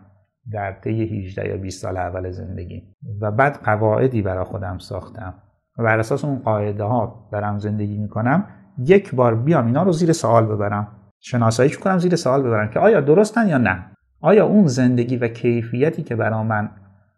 در 0.53 0.73
طی 0.73 1.03
18 1.03 1.49
یا 1.49 1.57
20 1.57 1.83
سال 1.83 1.97
اول 1.97 2.31
زندگی 2.31 2.83
و 3.21 3.31
بعد 3.31 3.59
قواعدی 3.65 4.23
برای 4.23 4.45
خودم 4.45 4.79
ساختم 4.79 5.35
و 5.79 5.83
بر 5.83 5.99
اساس 5.99 6.25
اون 6.25 6.39
قاعده 6.39 6.85
ها 6.85 7.29
دارم 7.33 7.59
زندگی 7.59 7.99
می‌کنم 7.99 8.45
یک 8.79 9.15
بار 9.15 9.35
بیام 9.35 9.67
اینا 9.67 9.83
رو 9.83 9.93
زیر 9.93 10.13
سوال 10.13 10.47
ببرم. 10.47 10.89
شناساییش 11.21 11.79
کنم 11.79 11.99
زیر 11.99 12.17
سوال 12.17 12.43
ببرم 12.43 12.71
که 12.71 12.79
آیا 12.79 13.01
درستن 13.01 13.49
یا 13.49 13.59
نه؟ 13.59 13.85
آیا 14.21 14.47
اون 14.47 14.67
زندگی 14.67 15.17
و 15.17 15.29
کیفیتی 15.29 16.03
که 16.03 16.17
برا 16.17 16.43
من 16.43 16.71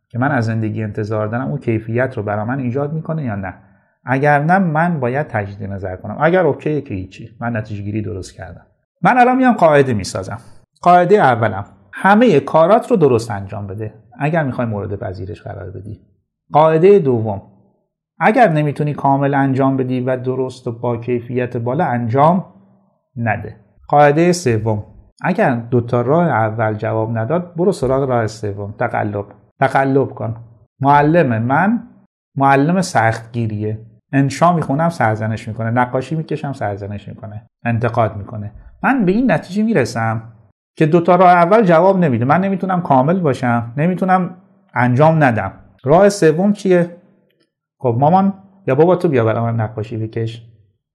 که 0.09 0.19
من 0.19 0.31
از 0.31 0.45
زندگی 0.45 0.83
انتظار 0.83 1.27
دارم 1.27 1.49
اون 1.49 1.59
کیفیت 1.59 2.17
رو 2.17 2.23
برا 2.23 2.45
من 2.45 2.59
ایجاد 2.59 2.93
می‌کنه 2.93 3.25
یا 3.25 3.35
نه؟ 3.35 3.55
اگر 4.05 4.43
نه 4.45 4.59
من 4.59 5.01
باید 5.01 5.27
تجدید 5.27 5.71
نظر 5.71 5.97
کنم. 5.97 6.17
اگر 6.21 6.47
اوکی 6.47 6.83
که 6.83 6.95
هیچی. 6.95 7.31
من 7.41 7.57
نتیجه 7.57 7.83
گیری 7.83 8.03
درست 8.03 8.35
کردم. 8.35 8.67
من 9.03 9.19
الان 9.19 9.37
میام 9.37 9.55
قاعده 9.55 9.95
می‌سازم. 9.95 10.39
قاعده 10.83 11.15
اولم. 11.15 11.65
همه 11.93 12.41
کارات 12.41 12.91
رو 12.91 12.97
درست 12.97 13.31
انجام 13.31 13.67
بده. 13.67 13.95
اگر 14.19 14.45
می‌خوای 14.45 14.67
مورد 14.67 14.97
پذیرش 14.97 15.43
قرار 15.43 15.71
بدی. 15.71 16.01
قاعده 16.53 16.99
دوم. 16.99 17.43
اگر 18.21 18.49
نمی‌تونی 18.49 18.95
کامل 18.95 19.35
انجام 19.35 19.77
بدی 19.77 20.01
و 20.01 20.17
درست 20.17 20.69
و 20.69 20.73
با 20.73 20.97
کیفیت 20.97 21.57
بالا 21.57 21.85
انجام 21.85 22.45
نده. 23.17 23.57
قاعده 23.89 24.33
سوم. 24.33 24.85
اگر 25.23 25.55
دوتا 25.55 26.01
راه 26.01 26.29
اول 26.29 26.75
جواب 26.75 27.19
نداد 27.19 27.55
برو 27.57 27.73
سراغ 27.73 28.09
راه 28.09 28.27
سوم. 28.27 28.75
تقلب. 28.79 29.27
تقلب 29.61 30.09
کن. 30.09 30.37
معلم 30.81 31.43
من 31.43 31.83
معلم 32.37 32.81
سختگیریه. 32.81 33.79
انشا 34.13 34.53
می‌خونم 34.53 34.89
سرزنش 34.89 35.49
می‌کنه. 35.49 35.71
نقاشی 35.71 36.17
می‌کشم 36.17 36.53
سرزنش 36.53 37.09
می‌کنه. 37.09 37.47
انتقاد 37.65 38.17
می‌کنه. 38.17 38.53
من 38.83 39.05
به 39.05 39.13
این 39.13 39.31
نتیجه 39.31 39.63
می‌رسم 39.63 40.23
که 40.77 40.87
دوتا 40.87 41.17
راه 41.17 41.31
اول 41.31 41.63
جواب 41.63 41.99
نمیده. 41.99 42.25
من 42.25 42.41
نمی‌تونم 42.41 42.83
کامل 42.83 43.21
باشم 43.21 43.73
نمی‌تونم 43.77 44.37
انجام 44.75 45.25
ندم. 45.25 45.53
راه 45.85 46.09
سوم 46.09 46.53
چیه؟ 46.53 46.97
خب 47.79 47.97
مامان 48.01 48.35
یا 48.67 48.75
بابا 48.75 48.97
تو 48.97 49.09
بیا 49.09 49.25
برای 49.25 49.53
من 49.53 49.61
نقاشی 49.61 49.97
بکش 49.97 50.47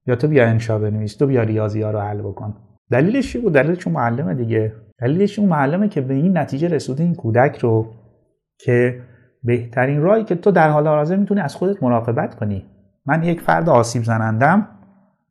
یا 0.08 0.16
تو 0.16 0.28
بیا 0.28 0.48
انشا 0.48 0.80
بنویس 0.80 1.16
تو 1.16 1.28
بیا 1.28 1.44
ریاضی 1.44 1.82
ها 1.82 1.92
رو 1.92 2.00
حل 2.00 2.22
بکن. 2.22 2.56
دلیلش 2.92 3.32
چی 3.32 3.42
بود؟ 3.42 3.54
دلیلش 3.54 3.78
چون 3.78 3.94
معلمه 3.94 4.34
دیگه. 4.34 4.74
دلیلش 5.00 5.40
اون 5.40 5.50
معلمه 5.50 5.88
که 5.88 6.02
به 6.02 6.14
این 6.14 6.38
نتیجه 6.38 6.68
رسوده 6.68 7.04
این 7.04 7.16
کودک 7.16 7.58
رو 7.58 7.94
که 8.60 9.02
بهترین 9.44 10.02
راهی 10.02 10.24
که 10.24 10.36
تو 10.36 10.52
در 10.52 10.70
حال 10.70 10.88
حاضر 10.88 11.16
می‌تونی 11.16 11.42
از 11.42 11.56
خودت 11.56 11.84
مراقبت 11.84 12.36
کنی. 12.36 12.66
من 13.06 13.24
یک 13.24 13.42
فرد 13.42 13.70
آسیب 13.70 14.04
زنندم. 14.04 14.68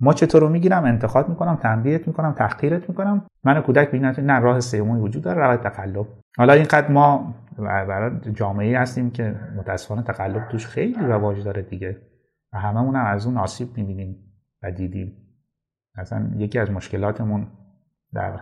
ما 0.01 0.13
چطور 0.13 0.41
رو 0.41 0.49
می‌گیرم؟ 0.49 0.85
انتخاب 0.85 1.29
می‌کنم 1.29 1.57
تنبیهت 1.57 2.07
می‌کنم 2.07 2.33
تحقیرت 2.33 2.89
می‌کنم. 2.89 3.27
من 3.45 3.61
کودک 3.61 3.89
ببینم 3.89 4.15
نه 4.19 4.39
راه 4.39 4.61
سومی 4.61 5.01
وجود 5.01 5.23
داره 5.23 5.39
راه 5.39 5.57
تقلب. 5.57 6.07
حالا 6.39 6.53
اینقدر 6.53 6.91
ما 6.91 7.35
برای 7.59 8.33
جامعه 8.33 8.79
هستیم 8.79 9.11
که 9.11 9.35
متاسفانه 9.57 10.03
تقلب 10.03 10.49
توش 10.49 10.67
خیلی 10.67 11.07
رواج 11.07 11.45
داره 11.45 11.63
دیگه. 11.63 11.97
و 12.53 12.59
هممون 12.59 12.97
هم 12.97 13.07
از 13.07 13.27
اون 13.27 13.37
آسیب 13.37 13.69
می‌بینیم 13.77 14.17
و 14.63 14.71
دیدیم. 14.71 15.17
مثلا 15.99 16.31
یکی 16.37 16.59
از 16.59 16.71
مشکلاتمون 16.71 17.47
در 18.15 18.41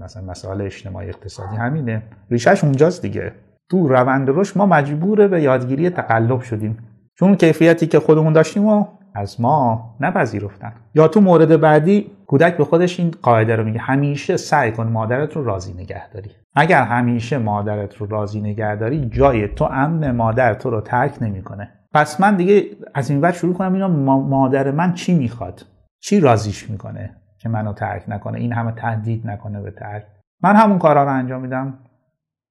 مثلا 0.00 0.22
مسائل 0.22 0.60
اجتماعی 0.60 1.08
اقتصادی 1.08 1.56
همینه. 1.56 2.02
ریشش 2.30 2.64
اونجاست 2.64 3.02
دیگه. 3.02 3.32
تو 3.70 3.88
روند 3.88 4.30
رشد 4.30 4.58
ما 4.58 4.66
مجبور 4.66 5.28
به 5.28 5.42
یادگیری 5.42 5.90
تقلب 5.90 6.40
شدیم. 6.40 6.78
چون 7.18 7.36
کیفیتی 7.36 7.86
که 7.86 8.00
خودمون 8.00 8.32
داشتیم 8.32 8.66
و 8.66 8.86
از 9.14 9.40
ما 9.40 9.90
نپذیرفتن. 10.00 10.72
یا 10.94 11.08
تو 11.08 11.20
مورد 11.20 11.60
بعدی 11.60 12.10
کودک 12.26 12.56
به 12.56 12.64
خودش 12.64 13.00
این 13.00 13.14
قاعده 13.22 13.56
رو 13.56 13.64
میگه 13.64 13.78
همیشه 13.78 14.36
سعی 14.36 14.72
کن 14.72 14.86
مادرت 14.86 15.32
رو 15.32 15.44
راضی 15.44 15.72
نگه 15.72 16.10
داری. 16.10 16.30
اگر 16.54 16.82
همیشه 16.82 17.38
مادرت 17.38 17.96
رو 17.96 18.06
راضی 18.06 18.40
نگه 18.40 18.76
داری 18.76 19.08
جای 19.08 19.48
تو 19.48 19.64
امن 19.64 20.10
مادر 20.10 20.54
تو 20.54 20.70
رو 20.70 20.80
ترک 20.80 21.18
نمی‌کنه. 21.20 21.72
پس 21.94 22.20
من 22.20 22.36
دیگه 22.36 22.64
از 22.94 23.10
این 23.10 23.20
وقت 23.20 23.34
شروع 23.34 23.54
کنم 23.54 23.72
اینا 23.72 23.88
مادر 24.18 24.70
من 24.70 24.94
چی 24.94 25.14
می‌خواد؟ 25.14 25.66
چی 26.00 26.20
راضیش 26.20 26.70
می‌کنه 26.70 27.16
که 27.38 27.48
منو 27.48 27.72
ترک 27.72 28.04
نکنه؟ 28.08 28.38
این 28.38 28.52
همه 28.52 28.72
تهدید 28.72 29.26
نکنه 29.26 29.60
به 29.60 29.70
ترک. 29.70 30.06
من 30.42 30.56
همون 30.56 30.78
کارا 30.78 31.04
رو 31.04 31.10
انجام 31.10 31.40
میدم. 31.40 31.78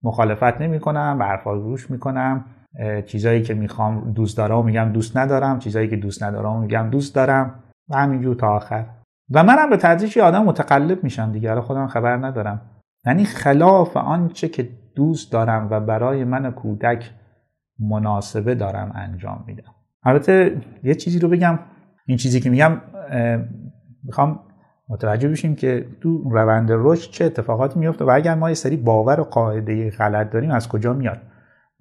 مخالفت 0.03 0.61
نمی‌کنم 0.61 1.17
برفا 1.17 1.53
روش 1.53 1.91
می‌کنم. 1.91 2.45
چیزایی 3.05 3.41
که 3.41 3.53
می‌خوام 3.53 4.11
دوست 4.11 4.37
دارم 4.37 4.65
میگم 4.65 4.89
دوست 4.93 5.17
ندارم 5.17 5.59
چیزایی 5.59 5.87
که 5.87 5.95
دوست 5.95 6.23
ندارم 6.23 6.61
میگم 6.61 6.89
دوست 6.91 7.15
دارم 7.15 7.63
و 7.89 7.97
همینجور 7.97 8.35
تا 8.35 8.55
آخر. 8.55 8.85
و 9.31 9.43
منم 9.43 9.69
به 9.69 9.77
تدریج 9.77 10.19
آدم 10.19 10.43
متقلب 10.43 11.03
میشم 11.03 11.31
دیگه 11.31 11.61
خودم 11.61 11.87
خبر 11.87 12.17
ندارم. 12.17 12.61
یعنی 13.05 13.25
خلاف 13.25 13.97
آنچه 13.97 14.49
که 14.49 14.69
دوست 14.95 15.31
دارم 15.31 15.67
و 15.71 15.79
برای 15.79 16.23
من 16.23 16.51
کودک 16.51 17.11
مناسبه 17.79 18.55
دارم 18.55 18.91
انجام 18.95 19.43
میدم. 19.47 19.75
البته 20.03 20.61
یه 20.83 20.95
چیزی 20.95 21.19
رو 21.19 21.29
بگم 21.29 21.59
این 22.05 22.17
چیزی 22.17 22.39
که 22.39 22.49
میگم 22.49 22.81
می‌خوام 24.03 24.39
متوجه 24.89 25.29
بشیم 25.29 25.55
که 25.55 25.85
تو 26.01 26.29
روند 26.29 26.67
رشد 26.71 27.11
چه 27.11 27.25
اتفاقاتی 27.25 27.79
میفته 27.79 28.05
و 28.05 28.09
اگر 28.09 28.35
ما 28.35 28.49
یه 28.49 28.55
سری 28.55 28.77
باور 28.77 29.19
و 29.19 29.23
قاعده 29.23 29.91
غلط 29.91 30.29
داریم 30.29 30.51
از 30.51 30.69
کجا 30.69 30.93
میاد؟ 30.93 31.21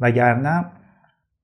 وگرنه 0.01 0.65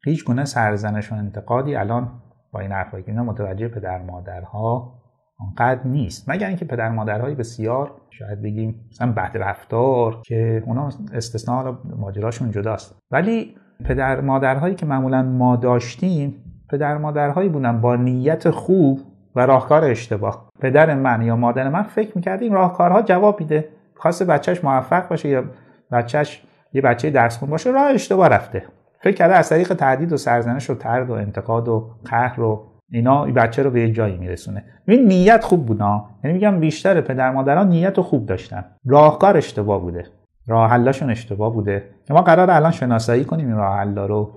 هیچ 0.04 0.24
گونه 0.24 0.44
سرزنش 0.44 1.12
و 1.12 1.14
انتقادی 1.14 1.76
الان 1.76 2.08
با 2.52 2.60
این 2.60 2.72
حرفایی 2.72 3.04
که 3.04 3.12
متوجه 3.12 3.68
پدر 3.68 4.02
مادرها 4.02 4.94
آنقدر 5.38 5.86
نیست. 5.86 6.30
مگر 6.30 6.46
اینکه 6.46 6.64
پدر 6.64 6.88
مادرهای 6.88 7.34
بسیار 7.34 7.90
شاید 8.10 8.42
بگیم 8.42 8.80
مثلا 8.90 9.12
بعد 9.12 9.38
رفتار 9.38 10.20
که 10.24 10.62
اونا 10.66 10.88
استثناء 11.12 11.74
ماجراشون 11.96 12.50
جداست. 12.50 12.98
ولی 13.10 13.56
پدر 13.84 14.20
مادرهایی 14.20 14.74
که 14.74 14.86
معمولا 14.86 15.22
ما 15.22 15.56
داشتیم 15.56 16.34
پدر 16.70 16.98
مادرهایی 16.98 17.48
بودن 17.48 17.80
با 17.80 17.96
نیت 17.96 18.50
خوب 18.50 19.00
و 19.36 19.46
راهکار 19.46 19.84
اشتباه. 19.84 20.48
پدر 20.60 20.94
من 20.94 21.22
یا 21.22 21.36
مادر 21.36 21.68
من 21.68 21.82
فکر 21.82 22.12
می‌کرد 22.16 22.42
این 22.42 22.52
راهکارها 22.52 23.02
جواب 23.02 23.40
میده. 23.40 23.68
خواست 23.96 24.22
بچهش 24.22 24.64
موفق 24.64 25.08
باشه 25.08 25.28
یا 25.28 25.44
بچهش 25.92 26.42
یه 26.72 26.82
بچه 26.82 27.10
درس 27.10 27.38
خون 27.38 27.50
باشه 27.50 27.70
راه 27.70 27.86
اشتباه 27.86 28.28
رفته. 28.28 28.62
فکر 29.04 29.14
کرده 29.14 29.34
از 29.34 29.48
طریق 29.48 29.74
تهدید 29.74 30.12
و 30.12 30.16
سرزنش 30.16 30.70
و 30.70 30.74
ترد 30.74 31.10
و 31.10 31.12
انتقاد 31.12 31.68
و 31.68 31.90
قهر 32.04 32.40
و 32.40 32.66
اینا 32.90 33.24
این 33.24 33.34
بچه 33.34 33.62
رو 33.62 33.70
به 33.70 33.80
یه 33.80 33.92
جایی 33.92 34.16
میرسونه. 34.16 34.64
این 34.88 35.08
نیت 35.08 35.44
خوب 35.44 35.66
بودا 35.66 36.04
یعنی 36.24 36.34
میگم 36.34 36.60
بیشتر 36.60 37.00
پدر 37.00 37.30
مادران 37.30 37.68
نیت 37.68 38.00
خوب 38.00 38.26
داشتن. 38.26 38.64
راهکار 38.86 39.36
اشتباه 39.36 39.80
بوده. 39.80 40.04
راه 40.46 40.70
حلشون 40.70 41.10
اشتباه 41.10 41.52
بوده. 41.52 41.82
ما 42.10 42.22
قرار 42.22 42.50
الان 42.50 42.70
شناسایی 42.70 43.24
کنیم 43.24 43.46
این 43.46 43.56
راه 43.56 44.06
رو. 44.06 44.30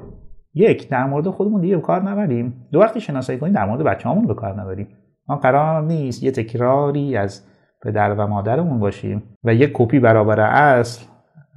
یک 0.53 0.89
در 0.89 1.05
مورد 1.05 1.29
خودمون 1.29 1.61
دیگه 1.61 1.79
کار 1.79 2.03
نبریم. 2.03 2.67
دو 2.71 2.79
وقتی 2.79 3.01
شناسایی 3.01 3.39
کنیم 3.39 3.53
در 3.53 3.65
مورد 3.65 3.83
بچه‌هامون 3.83 4.27
به 4.27 4.33
کار 4.33 4.61
نبریم. 4.61 4.87
ما 5.27 5.35
قرار 5.35 5.83
نیست 5.83 6.23
یه 6.23 6.31
تکراری 6.31 7.17
از 7.17 7.41
پدر 7.81 8.13
و 8.13 8.27
مادرمون 8.27 8.79
باشیم 8.79 9.23
و 9.43 9.53
یه 9.53 9.71
کپی 9.73 9.99
برابر 9.99 10.39
اصل 10.39 11.05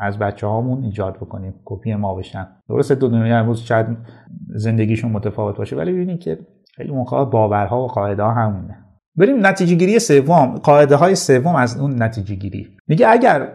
از 0.01 0.19
بچه 0.19 0.47
هامون 0.47 0.85
ایجاد 0.85 1.17
بکنیم 1.17 1.55
کپی 1.65 1.95
ما 1.95 2.15
بشن. 2.15 2.47
درسته 2.69 2.95
دو 2.95 3.09
دنیا 3.09 3.39
امروز 3.39 3.61
شاید 3.61 3.87
زندگیشون 4.49 5.13
متفاوت 5.13 5.57
باشه 5.57 5.77
ولی 5.77 5.93
ببینید 5.93 6.21
که 6.21 6.39
خیلی 6.77 6.93
موقع 6.93 7.25
باورها 7.25 7.85
و 7.85 7.87
قاعده 7.87 8.23
ها 8.23 8.31
همونه. 8.31 8.85
بریم 9.17 9.47
نتیجه 9.47 9.75
گیری 9.75 9.99
سوم. 9.99 10.55
قاعده 10.55 10.97
های 10.97 11.15
سوم 11.15 11.55
از 11.57 11.81
اون 11.81 12.03
نتیجه 12.03 12.35
گیری 12.35 12.69
میگه 12.89 13.09
اگر 13.09 13.53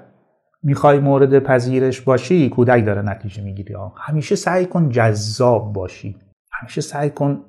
می‌خوای 0.64 1.00
مورد 1.00 1.40
پذیرش 1.40 2.02
باشی 2.02 2.50
کودک 2.50 2.86
داره 2.86 3.02
نتیجه 3.02 3.44
می‌گیری. 3.44 3.76
همیشه 3.98 4.36
سعی 4.36 4.66
کن 4.66 4.90
جذاب 4.90 5.74
باشی. 5.74 6.16
همیشه 6.52 6.82
سعی 6.82 7.10
کن 7.10 7.42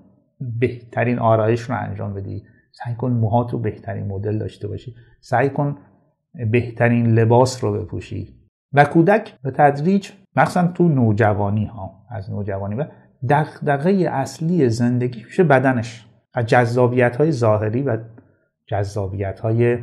بهترین 0.61 1.18
آرایش 1.18 1.61
رو 1.61 1.76
انجام 1.78 2.14
بدی. 2.14 2.42
سعی 2.72 2.94
کن 2.94 3.11
موهات 3.11 3.52
رو 3.52 3.59
بهترین 3.59 4.06
مدل 4.06 4.38
داشته 4.38 4.68
باشی. 4.68 4.94
سعی 5.20 5.50
کن 5.50 5.76
بهترین 6.50 7.06
لباس 7.06 7.64
رو 7.64 7.72
بپوشی. 7.72 8.36
و 8.72 8.85
کودک 8.85 9.35
به 9.42 9.50
تدریج 9.50 10.11
مخصوصا 10.37 10.66
تو 10.66 10.88
نوجوانی 10.88 11.64
ها 11.64 11.90
از 12.11 12.31
نوجوانی 12.31 12.74
و 12.74 12.85
دغدغه 13.29 13.90
اصلی 13.90 14.68
زندگی 14.68 15.24
میشه 15.24 15.44
بدنش 15.44 16.07
از 16.35 16.46
جذابیت 16.46 17.16
های 17.16 17.33
ظاهری 17.33 17.83
و 17.83 17.98
جذابیت 18.66 19.40
های 19.40 19.79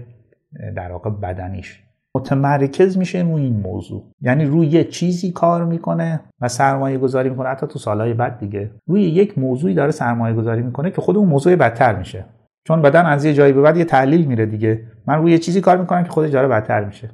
در 0.76 0.92
واقع 0.92 1.10
بدنیش. 1.10 1.84
متمرکز 2.16 2.98
میشه 2.98 3.22
روی 3.22 3.44
این 3.44 3.60
موضوع. 3.60 4.04
یعنی 4.22 4.46
روی 4.46 4.68
یه 4.68 4.84
چیزی 4.84 5.32
کار 5.32 5.66
می‌کنه 5.66 6.20
و 6.42 6.48
سرمایه 6.48 6.98
گذاری 6.98 7.30
می‌کنه. 7.30 7.50
حتی 7.50 7.68
تو 7.68 7.80
سالهای 7.80 8.14
بعد 8.14 8.40
دیگه. 8.40 8.72
روی 8.88 9.02
یک 9.02 9.38
موضوعی 9.38 9.74
داره 9.74 9.92
سرمایه 9.92 10.36
گذاری 10.36 10.62
می‌کنه 10.62 10.92
که 10.92 11.02
خود 11.02 11.18
اون 11.18 11.30
موضوع 11.30 11.56
بدتر 11.56 11.96
میشه. 11.96 12.26
چون 12.68 12.82
بدن 12.82 13.06
از 13.06 13.26
یه 13.26 13.34
جایی 13.34 13.54
به 13.54 13.62
بعد 13.62 13.78
یه 13.78 13.86
تحلیل 13.86 14.26
میره 14.26 14.46
دیگه. 14.46 14.84
من 15.08 15.18
روی 15.18 15.32
یه 15.32 15.38
چیزی 15.38 15.62
کار 15.62 15.78
می‌کنم 15.78 16.04
که 16.04 16.10
خودش 16.10 16.30
داره 16.30 16.48
بدتر 16.48 16.86
میشه. 16.86 17.10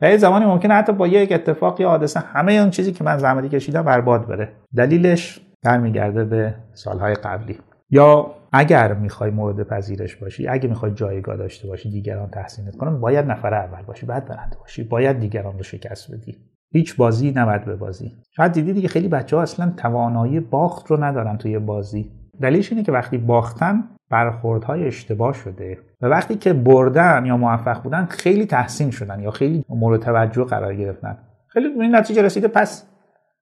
و 0.00 0.10
یه 0.10 0.16
زمانی 0.16 0.44
ممکنه 0.44 0.74
حتی 0.74 0.92
با 0.92 1.06
یک 1.06 1.32
اتفاق 1.32 1.80
یا 1.80 1.88
حادثه 1.88 2.20
همه 2.20 2.52
اون 2.52 2.70
چیزی 2.70 2.92
که 2.92 3.04
من 3.04 3.18
زحمتی 3.18 3.48
کشیدم 3.48 3.82
برباد 3.82 4.26
بره. 4.26 4.52
دلیلش 4.76 5.40
برمیگرده 5.62 6.24
به 6.24 6.54
سالهای 6.72 7.14
قبلی. 7.14 7.58
یا 7.90 8.34
اگر 8.52 8.94
می‌خوای 8.94 9.30
مورد 9.30 9.62
پذیرش 9.62 10.16
باشی 10.16 10.48
اگه 10.48 10.68
می‌خوای 10.68 10.92
جایگاه 10.92 11.36
داشته 11.36 11.68
باشی 11.68 11.90
دیگران 11.90 12.30
تحسینت 12.30 12.76
کنن 12.76 13.00
باید 13.00 13.26
نفر 13.26 13.54
اول 13.54 13.82
باشی 13.82 14.06
بعد 14.06 14.28
برنده 14.28 14.56
باشی. 14.56 14.82
باید 14.82 15.18
دیگران 15.18 15.56
رو 15.56 15.62
شکست 15.62 16.14
بدی. 16.14 16.36
هیچ 16.72 16.96
بازی 16.96 17.32
نباید 17.36 17.64
به 17.64 17.76
بازی. 17.76 18.12
شاید 18.36 18.52
دیدی 18.52 18.72
دیگه 18.72 18.88
خیلی 18.88 19.08
بچه 19.08 19.36
ها 19.36 19.42
اصلا 19.42 19.72
توانایی 19.76 20.40
باخت 20.40 20.86
رو 20.86 21.04
ندارن 21.04 21.36
توی 21.36 21.58
بازی. 21.58 22.12
دلیلش 22.40 22.72
اینه 22.72 22.84
که 22.84 22.92
وقتی 22.92 23.18
باختن 23.18 23.84
برخوردهای 24.10 24.86
اشتباه 24.86 25.32
شده 25.32 25.78
و 26.00 26.06
وقتی 26.06 26.34
که 26.34 26.52
بردن 26.52 27.26
یا 27.26 27.36
موفق 27.36 27.82
بودن 27.82 28.04
خیلی 28.04 28.46
تحسین 28.46 28.90
شدن 28.90 29.20
یا 29.20 29.30
خیلی 29.30 29.64
مورد 29.68 30.00
توجه 30.00 30.44
قرار 30.44 30.74
گرفتن. 30.74 31.18
خیلی 31.46 31.66
این 31.66 31.96
نتیجه 31.96 32.22
رسیده 32.22 32.48
پس 32.48 32.88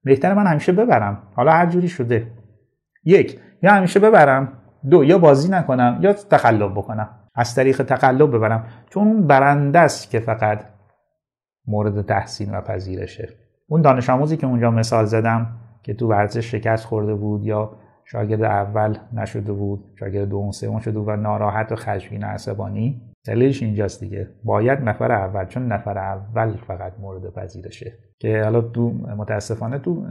بهتر 0.05 0.35
من 0.35 0.47
همیشه 0.47 0.73
ببرم. 0.73 1.23
حالا 1.35 1.53
هر 1.53 1.67
جوری 1.67 1.89
شده. 1.89 2.27
یک 3.05 3.41
یا 3.63 3.73
همیشه 3.73 4.01
ببرم. 4.01 4.53
دو 4.91 5.05
یا 5.05 5.19
بازی 5.19 5.51
نکنم 5.51 5.99
یا 6.03 6.13
تقلب 6.13 6.73
بکنم. 6.73 7.09
از 7.35 7.55
طریق 7.55 7.83
تقلب 7.83 8.37
ببرم. 8.37 8.65
چون 8.91 9.09
اون 9.09 9.27
برنده 9.27 9.79
است 9.79 10.11
که 10.11 10.21
فقط 10.21 10.65
مورد 11.67 12.07
تحسین 12.07 12.55
و 12.55 12.61
پذیرشه. 12.61 13.29
اون 13.69 13.83
دانش 13.83 14.11
آموزی 14.11 14.37
که 14.37 14.47
اونجا 14.47 14.71
مثال 14.71 15.05
زدم 15.05 15.47
که 15.83 15.95
تو 15.95 16.09
ورزش 16.09 16.51
شکست 16.51 16.85
خورده 16.85 17.15
بود 17.15 17.45
یا 17.45 17.79
شاگرد 18.09 18.43
اول 18.43 18.97
نشده 19.13 19.53
بود 19.53 19.85
شاگرد 20.01 20.29
دوم 20.29 20.51
سوم 20.51 20.79
شده 20.79 20.99
بود 20.99 21.09
و 21.09 21.17
ناراحت 21.17 21.73
و 21.73 21.77
خشمگین 21.77 22.25
و 22.25 22.27
عصبانی. 22.27 23.03
دلیلش 23.27 23.63
اینجاست 23.63 24.01
دیگه. 24.01 24.29
باید 24.45 24.81
نفر 24.81 25.13
اول 25.13 25.45
چون 25.45 25.73
نفر 25.73 25.99
اول 25.99 26.57
فقط 26.57 26.93
مورد 27.01 27.35
پذیرشه. 27.35 27.93
که 28.19 28.43
حالا 28.45 28.61
تو 28.61 28.93
متاسفانه 28.93 29.79
تو 29.79 30.07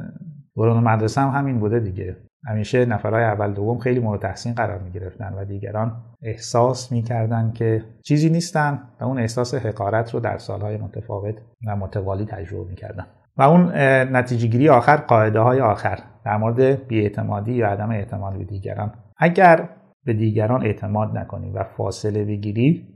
دوران 0.55 0.83
مدرسه 0.83 1.21
هم 1.21 1.29
همین 1.29 1.59
بوده 1.59 1.79
دیگه. 1.79 2.15
همیشه 2.47 2.85
نفرهای 2.85 3.23
اول 3.23 3.53
دوم 3.53 3.79
خیلی 3.79 3.99
مورد 3.99 4.21
تحسین 4.21 4.53
قرار 4.53 4.79
می 4.79 4.91
گرفتن 4.91 5.33
و 5.33 5.45
دیگران 5.45 6.03
احساس 6.21 6.91
می 6.91 7.01
کردن 7.01 7.51
که 7.51 7.83
چیزی 8.03 8.29
نیستن 8.29 8.79
و 9.01 9.03
اون 9.03 9.19
احساس 9.19 9.53
حقارت 9.53 10.13
رو 10.13 10.19
در 10.19 10.37
سالهای 10.37 10.77
متفاوت 10.77 11.35
و 11.67 11.75
متوالی 11.75 12.25
تجربه 12.25 12.69
می 12.69 12.75
کردن. 12.75 13.05
و 13.37 13.41
اون 13.41 13.71
نتیجه 14.15 14.47
گیری 14.47 14.69
آخر 14.69 14.97
قاعده 14.97 15.39
های 15.39 15.61
آخر 15.61 15.99
در 16.25 16.37
مورد 16.37 16.87
بیاعتمادی 16.87 17.53
یا 17.53 17.67
عدم 17.67 17.89
اعتماد 17.89 18.37
به 18.37 18.43
دیگران. 18.43 18.93
اگر 19.17 19.69
به 20.05 20.13
دیگران 20.13 20.65
اعتماد 20.65 21.17
نکنی 21.17 21.51
و 21.51 21.63
فاصله 21.63 22.25
بگیری 22.25 22.87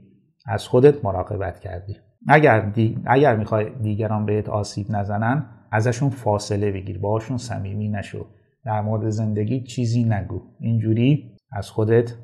از 0.46 0.68
خودت 0.68 1.04
مراقبت 1.04 1.60
کردی. 1.60 1.96
اگر 2.28 2.60
دی... 2.60 2.98
اگر 3.06 3.36
می‌خوای 3.36 3.70
دیگران 3.82 4.26
بهت 4.26 4.48
آسیب 4.48 4.86
نزنن 4.90 5.46
ازشون 5.72 6.10
فاصله 6.10 6.72
بگیر 6.72 6.98
باهاشون 6.98 7.36
صمیمی 7.36 7.88
نشو. 7.88 8.26
در 8.64 8.80
مورد 8.80 9.08
زندگی 9.08 9.60
چیزی 9.60 10.04
نگو. 10.04 10.42
اینجوری 10.60 11.36
از 11.52 11.70
خودت 11.70 12.14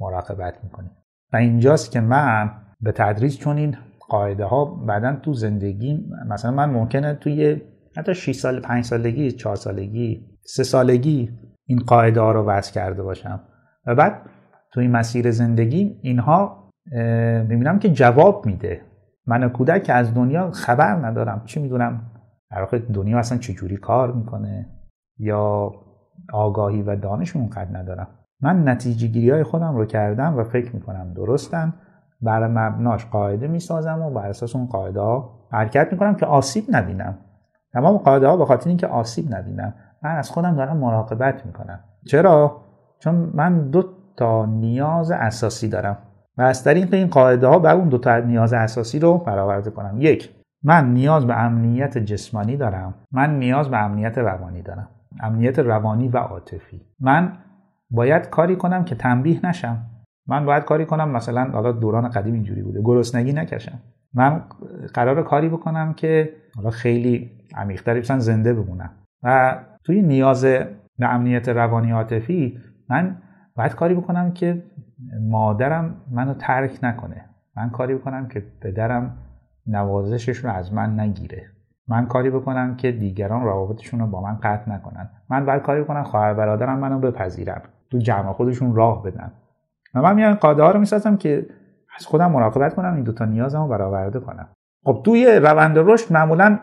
مراقبت 0.00 0.64
می‌کنی. 0.64 0.90
و 1.32 1.36
اینجاست 1.36 1.92
که 1.92 2.00
من 2.00 2.50
به 2.80 2.92
تدریج 2.92 3.38
چون 3.38 3.56
این 3.56 3.76
قاعده 4.12 4.44
ها 4.44 4.64
بعدا 4.64 5.16
تو 5.22 5.32
زندگی 5.32 6.06
مثلا 6.28 6.50
من 6.50 6.70
ممکنه 6.70 7.14
توی 7.14 7.60
حتی 7.96 8.14
6 8.14 8.32
سال 8.32 8.60
5 8.60 8.84
سالگی 8.84 9.32
4 9.32 9.56
سالگی 9.56 10.26
3 10.44 10.62
سالگی 10.62 11.30
این 11.66 11.78
قاعده 11.78 12.20
ها 12.20 12.32
رو 12.32 12.44
وضع 12.44 12.72
کرده 12.72 13.02
باشم. 13.02 13.40
و 13.86 13.94
بعد 13.94 14.22
تو 14.72 14.80
این 14.80 14.90
مسیر 14.90 15.30
زندگی 15.30 15.98
اینها 16.02 16.70
می‌بینم 17.48 17.78
که 17.78 17.92
جواب 17.92 18.46
میده. 18.46 18.80
من 19.26 19.48
کودک 19.48 19.82
که 19.82 19.92
از 19.92 20.14
دنیا 20.14 20.50
خبر 20.50 20.94
ندارم. 21.06 21.42
چی 21.44 21.62
می‌دونم؟ 21.62 22.10
در 22.50 22.60
واقع 22.60 22.78
دنیا 22.78 23.18
اصلا 23.18 23.38
چجوری 23.38 23.76
کار 23.76 24.12
می‌کنه؟ 24.12 24.68
یا 25.18 25.72
آگاهی 26.32 26.82
و 26.82 26.96
دانش 26.96 27.36
اونقدر 27.36 27.78
ندارم. 27.78 28.08
من 28.40 28.68
نتیجه 28.68 29.06
گیری 29.06 29.30
های 29.30 29.42
خودم 29.42 29.76
رو 29.76 29.84
کردم 29.84 30.36
و 30.36 30.44
فکر 30.44 30.74
می‌کنم 30.74 31.12
درستن. 31.14 31.74
بر 32.22 32.48
مبناش 32.48 33.06
قاعده 33.06 33.48
می‌سازم 33.48 34.02
و 34.02 34.10
بر 34.10 34.26
اساس 34.26 34.56
اون 34.56 34.66
قاعده 34.66 35.00
ها 35.00 35.30
حرکت 35.52 35.88
می‌کنم 35.92 36.14
که 36.14 36.26
آسیب 36.26 36.64
نبینم. 36.68 37.18
تمام 37.72 37.96
قاعده 37.96 38.28
ها 38.28 38.36
به 38.36 38.44
خاطر 38.44 38.68
اینکه 38.68 38.86
آسیب 38.86 39.34
نبینم 39.34 39.74
من 40.02 40.16
از 40.16 40.30
خودم 40.30 40.56
دارم 40.56 40.76
مراقبت 40.76 41.46
می‌کنم. 41.46 41.80
چرا؟ 42.06 42.56
چون 42.98 43.30
من 43.34 43.70
دو 43.70 43.84
تا 44.16 44.46
نیاز 44.46 45.10
اساسی 45.10 45.68
دارم 45.68 45.98
و 46.38 46.42
از 46.42 46.64
طریق 46.64 46.94
این 46.94 47.06
قاعده 47.06 47.46
ها 47.46 47.58
بر 47.58 47.74
اون 47.74 47.88
دو 47.88 47.98
تا 47.98 48.18
نیاز 48.18 48.52
اساسی 48.52 48.98
رو 48.98 49.18
برآورده 49.18 49.70
کنم. 49.70 49.94
یک 49.98 50.30
من 50.62 50.92
نیاز 50.92 51.26
به 51.26 51.40
امنیت 51.40 51.98
جسمانی 51.98 52.56
دارم. 52.56 52.94
من 53.12 53.38
نیاز 53.38 53.68
به 53.68 53.78
امنیت 53.78 54.18
روانی 54.18 54.62
دارم. 54.62 54.88
امنیت 55.20 55.58
روانی 55.58 56.08
و 56.08 56.16
عاطفی. 56.16 56.80
من 57.00 57.32
باید 57.90 58.30
کاری 58.30 58.56
کنم 58.56 58.84
که 58.84 58.94
تنبیه 58.94 59.46
نشم. 59.46 59.78
من 60.26 60.44
باید 60.44 60.64
کاری 60.64 60.86
کنم 60.86 61.08
مثلا 61.08 61.50
حالا 61.50 61.72
دوران 61.72 62.08
قدیم 62.08 62.34
اینجوری 62.34 62.62
بوده. 62.62 62.80
گرسنگی 62.84 63.32
نکشم. 63.32 63.78
من 64.14 64.42
قرار 64.94 65.22
کاری 65.22 65.48
بکنم 65.48 65.94
که 65.94 66.32
حالا 66.56 66.70
خیلی 66.70 67.30
عمیق‌تر 67.54 67.98
مثلا 67.98 68.18
زنده 68.18 68.54
بمونم. 68.54 68.90
و 69.22 69.58
توی 69.84 70.02
نیاز 70.02 70.44
به 70.44 71.08
امنیت 71.08 71.48
روانی 71.48 71.90
عاطفی 71.90 72.58
من 72.90 73.16
باید 73.56 73.74
کاری 73.74 73.94
بکنم 73.94 74.32
که 74.32 74.62
مادرم 75.20 75.96
منو 76.10 76.34
ترک 76.34 76.78
نکنه. 76.82 77.24
من 77.56 77.70
کاری 77.70 77.94
بکنم 77.94 78.28
که 78.28 78.42
پدرم 78.60 79.16
نوازشش 79.66 80.36
رو 80.36 80.50
از 80.50 80.72
من 80.72 81.00
نگیره. 81.00 81.42
من 81.88 82.06
کاری 82.06 82.30
بکنم 82.30 82.76
که 82.76 82.92
دیگران 82.92 83.42
روابطشون 83.42 84.00
رو 84.00 84.06
با 84.06 84.20
من 84.20 84.34
قطع 84.42 84.70
نکنن. 84.70 85.10
من 85.30 85.46
باید 85.46 85.62
کاری 85.62 85.82
بکنم 85.82 86.02
خواهر 86.02 86.34
برادرم 86.34 86.78
منو 86.78 86.98
بپذیرن. 86.98 87.60
تو 87.90 87.98
جمع 87.98 88.32
خودشون 88.32 88.74
راه 88.74 89.02
بدن. 89.02 89.32
و 89.94 90.02
من 90.02 90.14
میان 90.14 90.34
قاعده 90.34 90.62
ها 90.62 90.70
رو 90.70 90.80
می‌سازم 90.80 91.16
که 91.16 91.46
از 91.98 92.06
خودم 92.06 92.32
مراقبت 92.32 92.74
کنم 92.74 92.94
این 92.94 93.04
دوتا 93.04 93.24
نیازم 93.24 93.62
رو 93.62 93.68
برآورده 93.68 94.20
کنم. 94.20 94.48
خب 94.84 95.02
توی 95.04 95.26
روند 95.26 95.78
رشد 95.78 96.12
معمولا 96.12 96.58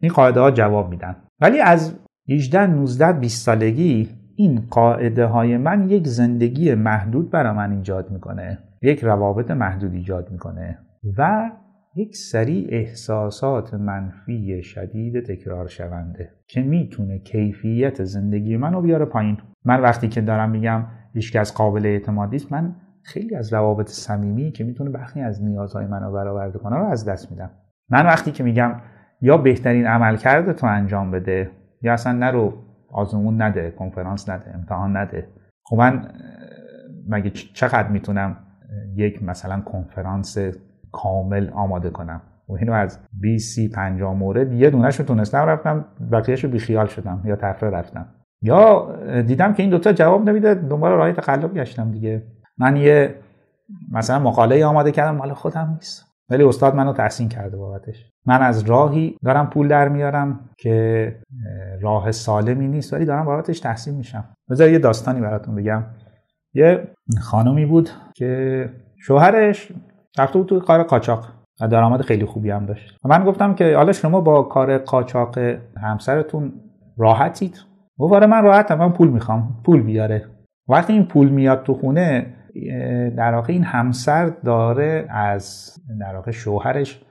این 0.00 0.12
قاعده 0.12 0.40
ها 0.40 0.50
جواب 0.50 0.90
میدن. 0.90 1.16
ولی 1.40 1.60
از 1.60 1.98
18 2.28 2.66
19 2.66 3.12
20 3.12 3.46
سالگی 3.46 4.08
این 4.36 4.66
قاعده 4.70 5.26
های 5.26 5.56
من 5.56 5.90
یک 5.90 6.06
زندگی 6.06 6.74
محدود 6.74 7.30
برای 7.30 7.52
من 7.52 7.72
ایجاد 7.72 8.10
می‌کنه. 8.10 8.58
یک 8.82 9.04
روابط 9.04 9.50
محدود 9.50 9.94
ایجاد 9.94 10.30
می‌کنه 10.30 10.78
و 11.18 11.50
یک 11.96 12.16
سری 12.16 12.66
احساسات 12.70 13.74
منفی 13.74 14.62
شدید 14.62 15.24
تکرار 15.24 15.68
شونده 15.68 16.30
که 16.46 16.62
می‌تونه 16.62 17.18
کیفیت 17.18 18.04
زندگی 18.04 18.56
منو 18.56 18.80
بیاره 18.80 19.04
پایین. 19.04 19.38
من 19.64 19.80
وقتی 19.80 20.08
که 20.08 20.20
دارم 20.20 20.50
میگم 20.50 20.86
هیچکس 21.14 21.54
قابل 21.54 21.86
اعتمادی 21.86 22.36
است 22.36 22.52
من 22.52 22.74
خیلی 23.02 23.36
از 23.36 23.52
روابط 23.52 23.88
صمیمی 23.88 24.52
که 24.52 24.64
می‌تونه 24.64 24.90
بخشی 24.90 25.20
از 25.20 25.42
نیازهای 25.42 25.86
منو 25.86 26.12
برآورده 26.12 26.58
کنه 26.58 26.76
رو 26.76 26.84
از 26.84 27.04
دست 27.04 27.30
میدم. 27.30 27.50
من 27.88 28.06
وقتی 28.06 28.32
که 28.32 28.42
میگم 28.42 28.72
یا 29.20 29.36
بهترین 29.36 29.86
عمل 29.86 30.16
کرده 30.16 30.52
تو 30.52 30.66
انجام 30.66 31.10
بده 31.10 31.50
یا 31.82 31.92
اصلا 31.92 32.12
نرو 32.12 32.54
آزمون 32.92 33.42
نده 33.42 33.70
کنفرانس 33.70 34.28
نده 34.28 34.54
امتحان 34.54 34.96
نده. 34.96 35.28
خب 35.64 35.76
من 35.76 36.08
مگه 37.08 37.30
چقدر 37.30 37.88
می‌تونم 37.88 38.36
یک 38.94 39.22
مثلا 39.22 39.60
کنفرانس 39.60 40.38
کامل 40.92 41.50
آماده 41.50 41.90
کنم؟ 41.90 42.22
و 42.48 42.52
اینو 42.52 42.72
از 42.72 42.98
20 43.12 43.54
30 43.54 43.68
50 43.68 44.14
مورد 44.14 44.52
یه 44.52 44.70
دونهش 44.70 44.96
رو 44.96 45.04
تونستم 45.04 45.38
رفتم 45.38 45.84
بقیه‌شو 46.12 46.48
بیخیال 46.48 46.86
شدم 46.86 47.22
یا 47.24 47.36
تفره 47.36 47.70
رفتم. 47.70 48.06
یا 48.42 48.96
دیدم 49.22 49.54
که 49.54 49.62
این 49.62 49.70
دوتا 49.70 49.92
جواب 49.92 50.28
نمیده 50.28 50.54
دنبال 50.54 50.92
راه 50.92 51.12
تقلب 51.12 51.54
گشتم 51.54 51.90
دیگه. 51.90 52.22
من 52.58 52.76
یه 52.76 53.14
مثلا 53.92 54.18
مقاله 54.18 54.64
آماده 54.64 54.92
کردم 54.92 55.16
مال 55.16 55.32
خودم 55.32 55.70
نیست. 55.74 56.06
ولی 56.30 56.44
استاد 56.44 56.74
منو 56.74 56.92
تحسین 56.92 57.28
کرده 57.28 57.56
بابتش. 57.56 58.10
من 58.26 58.42
از 58.42 58.62
راهی 58.62 59.16
دارم 59.24 59.50
پول 59.50 59.68
در 59.68 59.88
میارم 59.88 60.40
که 60.58 61.16
راه 61.80 62.12
سالمی 62.12 62.68
نیست 62.68 62.92
ولی 62.92 63.04
دارم 63.04 63.24
بابتش 63.24 63.60
تحسین 63.60 63.94
میشم. 63.94 64.24
بذار 64.50 64.68
یه 64.68 64.78
داستانی 64.78 65.20
براتون 65.20 65.54
بگم. 65.54 65.84
یه 66.54 66.88
خانومی 67.20 67.66
بود 67.66 67.90
که 68.14 68.68
شوهرش 68.96 69.72
رفته 70.18 70.38
بود 70.38 70.48
تو 70.48 70.60
کار 70.60 70.82
قاچاق 70.82 71.28
و 71.60 71.68
درآمد 71.68 72.02
خیلی 72.02 72.24
خوبی 72.24 72.50
هم 72.50 72.66
داشت. 72.66 72.96
من 73.04 73.24
گفتم 73.24 73.54
که 73.54 73.76
حالا 73.76 73.92
شما 73.92 74.20
با 74.20 74.42
کار 74.42 74.78
قاچاق 74.78 75.38
همسرتون 75.76 76.52
راحتید. 76.98 77.69
گفت 78.00 78.22
من 78.22 78.42
راحتم 78.42 78.78
من 78.78 78.92
پول 78.92 79.08
می‌خوام. 79.08 79.60
پول 79.64 79.82
بیاره 79.82 80.24
وقتی 80.68 80.92
این 80.92 81.04
پول 81.04 81.28
میاد 81.28 81.62
تو 81.62 81.74
خونه 81.74 82.26
در 83.16 83.34
واقع 83.34 83.52
این 83.52 83.64
همسر 83.64 84.26
داره 84.26 85.06
از 85.08 85.74
در 86.00 86.14
واقع 86.14 86.30
شوهرش 86.30 87.02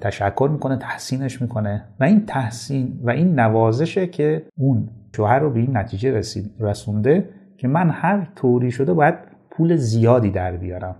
تشکر 0.00 0.48
می‌کنه 0.52 0.76
تحسینش 0.76 1.42
می‌کنه. 1.42 1.84
و 2.00 2.04
این 2.04 2.26
تحسین 2.26 3.00
و 3.02 3.10
این 3.10 3.40
نوازشه 3.40 4.06
که 4.06 4.42
اون 4.58 4.88
شوهر 5.16 5.38
رو 5.38 5.50
به 5.50 5.60
این 5.60 5.76
نتیجه 5.76 6.20
رسونده 6.60 7.28
که 7.58 7.68
من 7.68 7.90
هر 7.90 8.28
طوری 8.36 8.70
شده 8.70 8.92
باید 8.92 9.14
پول 9.50 9.76
زیادی 9.76 10.30
در 10.30 10.56
بیارم. 10.56 10.96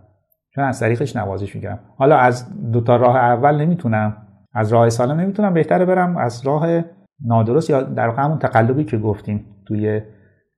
چون 0.55 0.64
از 0.64 0.81
طریقش 0.81 1.16
نوازش 1.16 1.55
می‌گیرم. 1.55 1.79
حالا 1.97 2.16
از 2.16 2.71
دوتا 2.73 2.97
راه 2.97 3.16
اول 3.16 3.61
نمی‌تونم. 3.61 4.16
از 4.55 4.73
راه 4.73 4.90
سالم 4.90 5.21
نمی‌تونم 5.21 5.55
بهتره 5.55 5.85
برم. 5.85 6.16
از 6.16 6.47
راه 6.47 6.83
نادرست 7.24 7.70
یا 7.70 7.83
در 7.83 8.09
واقع 8.09 8.22
همون 8.22 8.38
تقلبی 8.38 8.85
که 8.85 8.98
گفتیم 8.98 9.44
توی 9.66 10.00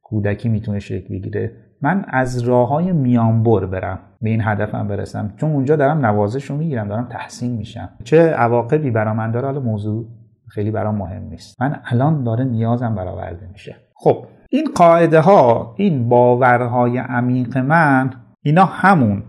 کودکی 0.03 0.49
می‌تونه 0.49 0.79
شکل 0.79 1.09
بگیره. 1.15 1.53
من 1.83 2.05
از 2.09 2.43
راه 2.43 2.69
های 2.69 2.93
میانبر 2.93 3.67
برم 3.67 3.99
به 4.21 4.31
این 4.31 4.41
هدفم 4.45 4.89
برسم. 4.89 5.33
چون 5.37 5.53
اونجا 5.53 5.77
دارم 5.77 6.07
نوازش 6.07 6.45
رو 6.45 6.57
می‌گیرم 6.57 6.89
دارم 6.89 7.09
تحسین 7.11 7.57
میشم. 7.57 7.89
چه 8.05 8.31
عواقبی 8.31 8.91
برا 8.91 9.15
من 9.15 9.31
داره؟ 9.31 9.47
حالا 9.47 9.61
موضوع 9.61 10.07
خیلی 10.49 10.71
برام 10.71 10.95
مهم 10.95 11.23
نیست. 11.23 11.61
من 11.61 11.81
الان 11.85 12.25
داره 12.25 12.45
نیازم 12.45 12.95
برآورده 12.95 13.49
میشه. 13.53 13.77
خب 13.95 14.27
این 14.51 14.65
قاعده 14.75 15.21
ها 15.21 15.75
این 15.79 16.09
باورهای 16.09 16.99
عمیق 16.99 17.59
من 17.59 18.11
اینا 18.43 18.65
همون 18.65 19.23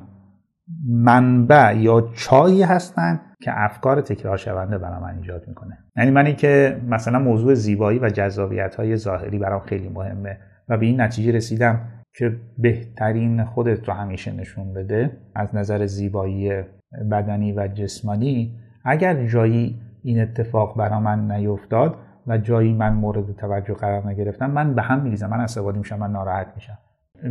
منبع 0.90 1.78
یا 1.78 2.02
چایی 2.02 2.64
هستن 2.64 3.22
که 3.44 3.52
افکار 3.64 4.02
تکرار 4.02 4.38
شونده 4.38 4.78
برای 4.78 5.02
من 5.02 5.16
ایجاد 5.18 5.48
می‌کنه. 5.48 5.78
یعنی 5.98 6.12
منی 6.12 6.34
که 6.34 6.82
مثلا 6.88 7.20
موضوع 7.20 7.54
زیبایی 7.54 8.00
و 8.00 8.10
جذابیت 8.10 8.76
های 8.76 8.98
ظاهری 8.98 9.40
برام 9.40 9.60
خیلی 9.60 9.90
مهمه 9.90 10.38
و 10.70 10.78
به 10.78 10.86
این 10.86 11.02
نتیجه 11.02 11.32
رسیدم 11.32 11.82
که 12.16 12.36
بهترین 12.58 13.46
خودت 13.46 13.88
رو 13.88 13.94
همیشه 13.94 14.32
نشون 14.32 14.74
بده 14.74 15.18
از 15.36 15.56
نظر 15.56 15.86
زیبایی 15.86 16.64
بدنی 17.12 17.52
و 17.52 17.68
جسمانی 17.68 18.56
اگر 18.86 19.26
جایی 19.26 19.82
این 20.04 20.22
اتفاق 20.22 20.78
برا 20.78 21.00
من 21.00 21.32
نیفتاد 21.32 21.98
و 22.28 22.38
جایی 22.38 22.74
من 22.74 22.94
مورد 22.94 23.36
توجه 23.36 23.74
قرار 23.74 24.08
نگرفتم 24.08 24.52
من 24.52 24.76
به 24.76 24.82
هم 24.82 25.02
میریزم 25.02 25.30
من 25.30 25.40
عصبانی 25.40 25.78
میشم 25.78 26.00
من 26.00 26.12
ناراحت 26.12 26.48
میشم. 26.56 26.78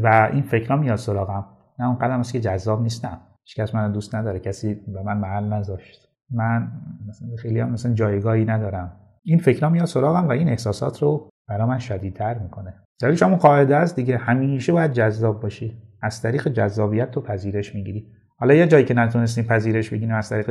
و 0.03 0.29
این 0.33 0.43
فکرها 0.43 0.77
میاد 0.77 0.97
سراغم. 0.97 1.45
نه 1.79 1.87
اون 1.87 1.99
قدم 1.99 2.21
است 2.21 2.33
که 2.33 2.41
جذاب 2.41 2.83
نیستم. 2.83 3.21
هیچکس 3.45 3.75
من 3.75 3.93
دوست 3.93 4.15
نداره 4.15 4.39
کسی 4.39 4.75
به 4.75 5.03
من 5.03 5.19
محل 5.19 5.45
نذاشت. 5.45 6.09
من 6.31 6.69
مثلا 7.09 7.29
خیلی 7.37 7.61
هم 7.61 7.71
مثلا 7.71 7.95
جایگاهی 7.95 8.45
ندارم. 8.45 8.93
این 9.25 9.39
فکرها 9.39 9.69
میاد 9.69 9.87
سراغم 9.87 10.29
و 10.29 10.31
این 10.31 10.49
احساسات 10.49 11.03
رو 11.03 11.31
برا 11.49 11.67
من 11.67 11.79
شدیدتر 11.79 12.39
می‌کنه. 12.39 12.75
دلیلش 13.01 13.23
همون 13.23 13.39
قاعده 13.39 13.77
است 13.77 13.97
دیگه. 13.97 14.17
همیشه 14.17 14.73
باید 14.73 14.93
جذاب 14.93 15.41
باشی. 15.41 15.83
از 16.03 16.23
طریق 16.23 16.49
جذابیت 16.49 17.11
تو 17.11 17.21
پذیرش 17.21 17.75
می‌گیری. 17.75 18.07
حالا 18.39 18.55
یه 18.55 18.67
جایی 18.67 18.85
که 18.85 18.95
نتونستیم 18.95 19.45
پذیرش 19.45 19.91
بگیریم 19.91 20.15
از 20.15 20.29
طریق 20.29 20.51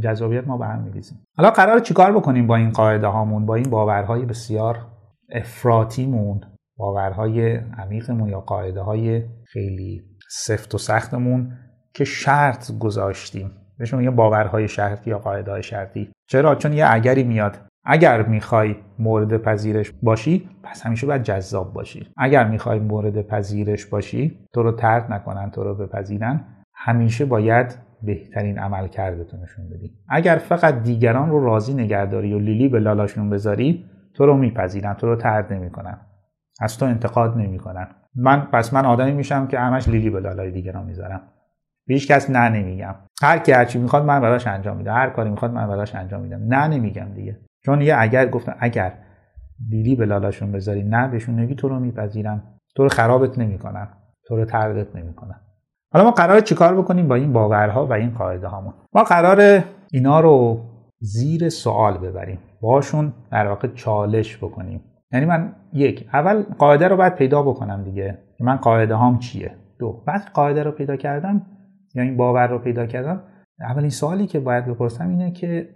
جذابیت 0.00 0.46
ما 0.46 0.56
به 0.56 0.66
هم 0.66 0.82
میریزیم. 0.82 1.18
حالا 1.36 1.50
قرار 1.50 1.78
چیکار 1.78 2.12
بکنیم 2.12 2.46
با 2.46 2.56
این 2.56 2.70
قاعده 2.70 3.06
هامون 3.06 3.46
با 3.46 3.54
این 3.54 3.70
باورهای 3.70 4.24
بسیار 4.24 4.86
افراتیمون 5.32 6.40
باورهای 6.76 7.56
عمیقمون 7.56 8.28
یا 8.28 8.40
قاعده 8.40 8.80
های 8.80 9.22
خیلی 9.44 10.02
سفت 10.30 10.74
و 10.74 10.78
سختمون 10.78 11.52
که 11.94 12.04
شرط 12.04 12.72
گذاشتیم. 12.78 13.50
بهشون 13.78 13.98
میگه 13.98 14.10
باورهای 14.10 14.68
شرطی 14.68 15.10
یا 15.10 15.18
قاعده 15.18 15.50
های 15.50 15.62
شرطی. 15.62 16.12
چرا؟ 16.28 16.54
چون 16.54 16.72
یه 16.72 16.86
اگری 16.88 17.24
میاد. 17.24 17.58
اگر 17.84 18.22
می‌خوای 18.22 18.76
مورد 18.98 19.36
پذیرش 19.36 19.92
باشی 20.02 20.48
پس 20.62 20.86
همیشه 20.86 21.06
باید 21.06 21.22
جذاب 21.22 21.72
باشی. 21.72 22.08
اگر 22.16 22.48
می‌خوای 22.48 22.78
مورد 22.78 23.22
پذیرش 23.22 23.86
باشی 23.86 24.38
تو 24.52 24.62
رو 24.62 24.72
ترد 24.72 25.12
نکنن 25.12 25.50
تو 25.50 25.64
رو 25.64 25.74
بپذیرن. 25.74 26.44
همیشه 26.74 27.24
باید 27.24 27.78
بهترین 28.02 28.58
عمل 28.58 28.88
کردتو 28.88 29.36
نشون 29.36 29.68
بدی. 29.68 29.92
اگر 30.08 30.36
فقط 30.36 30.82
دیگران 30.82 31.30
رو 31.30 31.44
راضی 31.44 31.74
نگهداری 31.74 32.34
و 32.34 32.38
لیلی 32.38 32.68
به 32.68 32.78
لالاشون 32.78 33.30
بذاری 33.30 33.84
تو 34.14 34.26
رو 34.26 34.36
میپذیرن 34.36 34.94
تو 34.94 35.06
رو 35.06 35.16
ترد 35.16 35.52
نمی‌کنن. 35.52 36.00
از 36.60 36.78
تو 36.78 36.86
انتقاد 36.86 37.38
نمی‌کنن. 37.38 37.88
من 38.14 38.48
پس 38.52 38.74
من 38.74 38.86
آدمی 38.86 39.12
میشم 39.12 39.46
که 39.46 39.58
همش 39.58 39.88
لیلی 39.88 40.10
به 40.10 40.20
لالای 40.20 40.50
دیگران 40.50 40.86
می‌ذارم. 40.86 41.22
به 41.90 41.94
هیچ 41.94 42.10
کس 42.10 42.30
نه 42.30 42.48
نمیگم. 42.48 42.94
هر 43.22 43.38
کی 43.38 43.52
هرچی 43.52 43.78
می‌خواد 43.78 44.04
من 44.04 44.20
براش 44.20 44.46
انجام 44.46 44.76
میدم. 44.76 44.94
هر 44.94 45.10
کاری 45.10 45.30
می‌خواد 45.30 45.50
من 45.50 45.68
براش 45.68 45.94
انجام 45.94 46.20
میدم. 46.20 46.40
نه 46.48 46.68
نمیگم 46.68 47.06
دیگه. 47.14 47.38
چون 47.64 47.80
یه 47.80 47.94
اگر 47.98 48.28
گفتم 48.28 48.56
اگر 48.60 48.92
دیدی 49.68 49.96
به 49.96 50.06
لالاشون 50.06 50.52
بذاری 50.52 50.82
نه 50.82 51.08
بهشون 51.08 51.40
نگی 51.40 51.54
تو 51.54 51.68
رو 51.68 51.78
میپذیرن. 51.78 52.42
تو 52.76 52.82
رو 52.82 52.88
خرابت 52.88 53.38
نمی‌کنن. 53.38 53.88
تو 54.26 54.36
رو 54.36 54.44
تردت 54.44 54.96
نمی‌کنن. 54.96 55.40
حالا 55.92 56.04
ما 56.04 56.10
قرار 56.10 56.40
چیکار 56.40 56.76
بکنیم 56.76 57.08
با 57.08 57.14
این 57.14 57.32
باورها 57.32 57.86
و 57.86 57.92
این 57.92 58.10
قاعده 58.10 58.46
هامون؟ 58.46 58.74
ما 58.92 59.02
قرار 59.02 59.64
اینا 59.92 60.20
رو 60.20 60.60
زیر 61.00 61.48
سوال 61.48 61.98
ببریم. 61.98 62.38
باشون 62.60 63.12
در 63.30 63.46
واقع 63.46 63.68
چالش 63.68 64.36
بکنیم. 64.36 64.84
یعنی 65.12 65.26
من 65.26 65.52
یک 65.72 66.08
اول 66.12 66.42
قاعده 66.42 66.88
رو 66.88 66.96
باید 66.96 67.14
پیدا 67.14 67.42
بکنم 67.42 67.84
دیگه. 67.84 68.18
من 68.40 68.56
قاعده 68.56 68.94
هام 68.94 69.18
چیه؟ 69.18 69.56
دو 69.78 70.02
بعد 70.06 70.30
قاعده 70.34 70.62
رو 70.62 70.70
پیدا 70.70 70.96
کردم 70.96 71.42
یا 71.94 72.02
این 72.02 72.16
باور 72.16 72.46
رو 72.46 72.58
پیدا 72.58 72.86
کردم. 72.86 73.22
اولین 73.60 73.90
سوالی 73.90 74.26
که 74.26 74.40
باید 74.40 74.66
بپرسم 74.66 75.08
اینه 75.08 75.30
که 75.30 75.68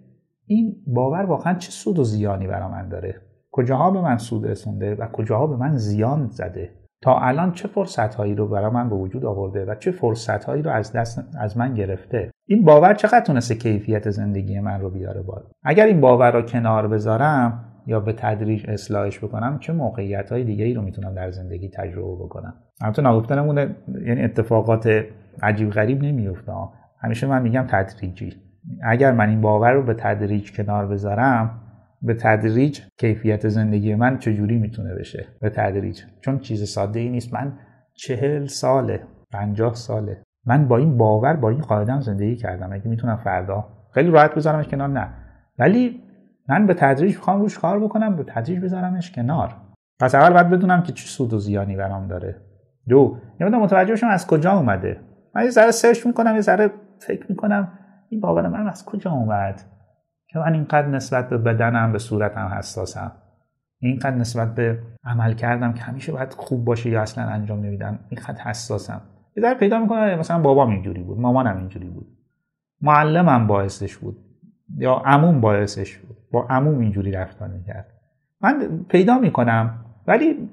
این 0.47 0.77
باور 0.87 1.25
واقعا 1.25 1.55
چه 1.55 1.71
سود 1.71 1.99
و 1.99 2.05
زیانی 2.05 2.47
برا 2.47 2.69
من 2.69 2.89
داره؟ 2.89 3.21
کجاها 3.53 3.91
به 3.91 4.01
من 4.01 4.19
سود 4.19 4.47
رسونده 4.47 4.95
و 4.95 5.07
کجاها 5.07 5.47
به 5.47 5.57
من 5.57 5.77
زیان 5.77 6.29
زده؟ 6.31 6.71
تا 7.03 7.19
الان 7.19 7.53
چه 7.53 7.69
فرصت 7.69 8.15
هایی 8.15 8.35
رو 8.35 8.49
برای 8.49 8.71
من 8.71 8.89
به 8.89 8.97
وجود 8.97 9.25
آورده 9.25 9.65
و 9.65 9.75
چه 9.75 9.91
فرصت 9.91 10.45
هایی 10.45 10.63
رو 10.63 10.71
از 10.71 10.93
دست 10.93 11.25
از 11.41 11.57
من 11.57 11.75
گرفته؟ 11.75 12.31
این 12.47 12.65
باور 12.65 12.95
چقدر 12.95 13.21
تونسته 13.21 13.55
کیفیت 13.55 14.11
زندگی 14.11 14.61
من 14.61 14.81
رو 14.81 14.91
بیاره 14.91 15.23
بالا؟ 15.23 15.47
اگر 15.63 15.87
این 15.87 16.01
باور 16.01 16.33
رو 16.33 16.43
کنار 16.43 16.89
بذارم 16.89 17.65
یا 17.87 18.01
به 18.01 18.13
تدریج 18.13 18.71
اصلاحش 18.71 19.19
بکنم 19.25 19.59
چه 19.59 19.73
موقعیت 19.73 20.33
های 20.33 20.45
دیگه 20.45 20.65
ای 20.65 20.75
رو 20.75 20.83
می‌تونم 20.83 21.15
در 21.15 21.31
زندگی 21.31 21.69
تجربه 21.69 22.25
بکنم؟ 22.25 22.55
البته 22.81 23.03
نگفته 23.03 23.35
نمونه 23.35 23.77
یعنی 24.07 24.23
اتفاقات 24.23 25.05
عجیب 25.43 25.71
غریب 25.71 26.03
نمیفته 26.03 26.53
همیشه 27.01 27.27
من 27.27 27.43
میگم 27.43 27.67
تدریجی 27.69 28.33
اگر 28.83 29.13
من 29.13 29.29
این 29.29 29.41
باور 29.41 29.73
رو 29.73 29.83
به 29.83 29.95
تدریج 29.95 30.53
کنار 30.53 30.87
بذارم 30.87 31.61
به 32.03 32.15
تدریج 32.15 32.81
کیفیت 32.99 33.49
زندگی 33.49 33.95
من 33.95 34.19
چجوری 34.19 34.59
می‌تونه 34.59 34.95
بشه؟ 34.95 35.27
به 35.41 35.51
تدریج. 35.51 36.03
چون 36.21 36.39
چیز 36.39 36.69
ساده 36.69 37.01
ای 37.01 37.09
نیست. 37.09 37.35
من 37.35 37.53
چهل 37.95 38.47
ساله 38.47 39.01
پنجاه 39.33 39.75
ساله. 39.75 40.23
من 40.47 40.69
با 40.69 40.77
این 40.77 40.99
باور 40.99 41.37
با 41.37 41.51
این 41.51 41.61
قاعدم 41.61 42.01
زندگی 42.01 42.37
کردم. 42.37 42.73
اگه 42.73 42.89
می‌تونم 42.89 43.17
فردا. 43.17 43.69
خیلی 43.95 44.11
راحت 44.11 44.35
بذارمش 44.35 44.69
کنار 44.69 44.89
نه. 44.89 45.09
ولی 45.59 46.01
من 46.49 46.67
به 46.67 46.75
تدریج 46.75 47.17
می‌خوام 47.17 47.41
روش 47.41 47.59
کار 47.59 47.81
بکنم 47.81 48.17
به 48.17 48.25
تدریج 48.25 48.61
بذارمش 48.61 49.13
کنار. 49.13 49.57
پس 50.01 50.15
اول 50.15 50.33
باید 50.33 50.51
بدونم 50.51 50.83
که 50.83 50.93
چه 50.93 51.07
سود 51.07 51.33
و 51.33 51.39
زیانی 51.39 51.77
برام 51.77 52.09
داره. 52.09 52.37
دو 52.89 53.17
یه 53.41 53.49
متوجه 53.49 53.93
بشم 53.93 54.07
از 54.07 54.27
کجا 54.27 54.53
اومده. 54.53 55.01
من 55.35 55.45
یه 55.45 55.51
ذره 55.51 55.71
سرچ 55.71 56.07
می‌کنم 56.07 56.35
یه 56.35 56.41
ذره 56.41 56.71
فکر 56.99 57.27
می‌کنم 57.29 57.79
این 58.09 58.21
باور 58.21 58.49
من 58.49 58.69
از 58.69 58.85
کجا 58.85 59.11
اومد؟ 59.11 59.63
که 60.29 60.39
من 60.39 60.53
اینقدر 60.53 60.87
نسبت 60.89 61.29
به 61.29 61.39
بدنم 61.39 61.93
به 61.93 61.99
صورتم 61.99 62.47
حساسم. 62.59 63.13
اینقدر 63.79 64.17
نسبت 64.17 64.55
به 64.55 64.79
عمل 65.05 65.35
کردم 65.35 65.73
که 65.73 65.83
همیشه 65.83 66.13
باید 66.13 66.33
خوب 66.33 66.65
باشه 66.65 66.91
یا 66.91 67.03
اصلا 67.03 67.25
انجام 67.25 67.61
نمیدم 67.61 67.99
اینقدر 68.09 68.43
حساسم. 68.43 69.01
یه 69.37 69.43
ذره 69.43 69.55
پیدا 69.55 69.79
می‌کنم 69.79 70.19
مثلا 70.19 70.39
بابام 70.39 70.71
اینجوری 70.71 71.03
بود 71.03 71.19
مامانم 71.19 71.57
اینجوری 71.57 71.89
بود. 71.89 72.07
معلمم 72.83 73.47
باعثش 73.47 73.97
بود 73.97 74.17
یا 74.77 74.95
عموم 74.95 75.41
باعثش 75.41 75.97
بود. 75.97 76.17
با 76.33 76.47
عموم 76.51 76.79
اینجوری 76.79 77.13
رفتار 77.13 77.49
می‌کرد. 77.49 77.87
من 78.41 78.85
پیدا 78.89 79.19
می‌کنم 79.19 79.85
ولی 80.07 80.51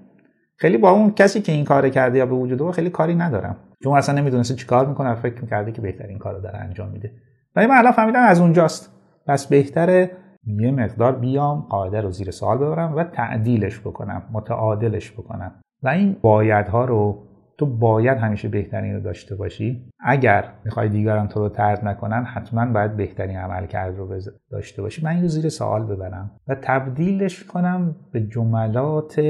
خیلی 0.56 0.78
با 0.78 0.92
اون 0.92 1.12
کسی 1.12 1.42
که 1.42 1.52
این 1.52 1.66
کار 1.66 1.90
کرده 1.90 2.18
یا 2.18 2.26
به 2.26 2.36
وجود 2.36 2.72
خیلی 2.72 2.90
کاری 2.90 3.16
ندارم. 3.16 3.56
چون 3.84 3.98
اصلا 3.98 4.16
نمی‌دونسته 4.16 4.56
چیکار 4.56 4.86
می‌کنه 4.86 5.16
فکر 5.16 5.42
می‌کرده 5.42 5.72
که 5.72 5.82
بهترین 5.82 6.18
کارو 6.18 6.42
داره 6.42 6.58
انجام 6.58 6.90
میده. 6.90 7.12
ولی 7.56 7.68
من 7.68 7.78
الان 7.78 7.92
فهمیدم 7.92 8.24
از 8.24 8.40
اونجاست. 8.40 8.92
پس 9.28 9.48
بهتره 9.48 10.12
یه 10.46 10.72
مقدار 10.72 11.16
بیام 11.16 11.62
قاعده 11.62 12.02
رو 12.02 12.12
زیر 12.12 12.32
سوال 12.32 12.58
ببرم 12.58 12.96
و 12.96 13.04
تعدیلش 13.04 13.80
بکنم 13.80 14.24
متعادلش 14.32 15.12
بکنم. 15.12 15.52
و 15.84 15.90
این 15.90 16.16
بایدها 16.22 16.86
رو 16.86 17.28
تو 17.58 17.66
باید 17.66 18.18
همیشه 18.18 18.48
بهترین 18.48 18.94
رو 18.94 19.02
داشته 19.02 19.36
باشی. 19.36 19.90
اگر 20.00 20.46
می‌خوای 20.66 20.90
دیگران 20.90 21.28
تو 21.28 21.40
رو 21.40 21.50
ترد 21.50 21.86
نکنن 21.86 22.24
حتما 22.24 22.66
باید 22.66 22.98
بهترین 22.98 23.38
عمل 23.38 23.66
کرد 23.66 23.98
رو 23.98 24.20
داشته 24.52 24.82
باشی. 24.82 25.06
من 25.06 25.12
این 25.12 25.22
رو 25.22 25.28
زیر 25.28 25.50
سوال 25.50 25.86
ببرم 25.86 26.32
و 26.48 26.56
تبدیلش 26.62 27.44
کنم 27.44 27.96
به 28.12 28.22
جملات 28.22 29.22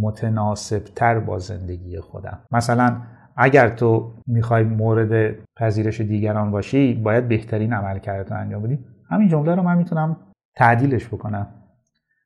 متناسبتر 0.00 1.18
با 1.18 1.38
زندگی 1.38 2.00
خودم. 2.00 2.38
مثلا 2.50 2.96
اگر 3.38 3.68
تو 3.68 4.12
می‌خوای 4.26 4.64
مورد 4.64 5.36
پذیرش 5.56 6.00
دیگران 6.00 6.50
باشی 6.50 6.94
باید 6.94 7.28
بهترین 7.28 7.72
عمل 7.72 7.98
رو 8.06 8.36
انجام 8.36 8.62
بدی. 8.62 8.78
همین 9.10 9.28
جمله 9.28 9.54
رو 9.54 9.62
من 9.62 9.78
می‌تونم 9.78 10.16
تعدیلش 10.56 11.06
بکنم. 11.06 11.46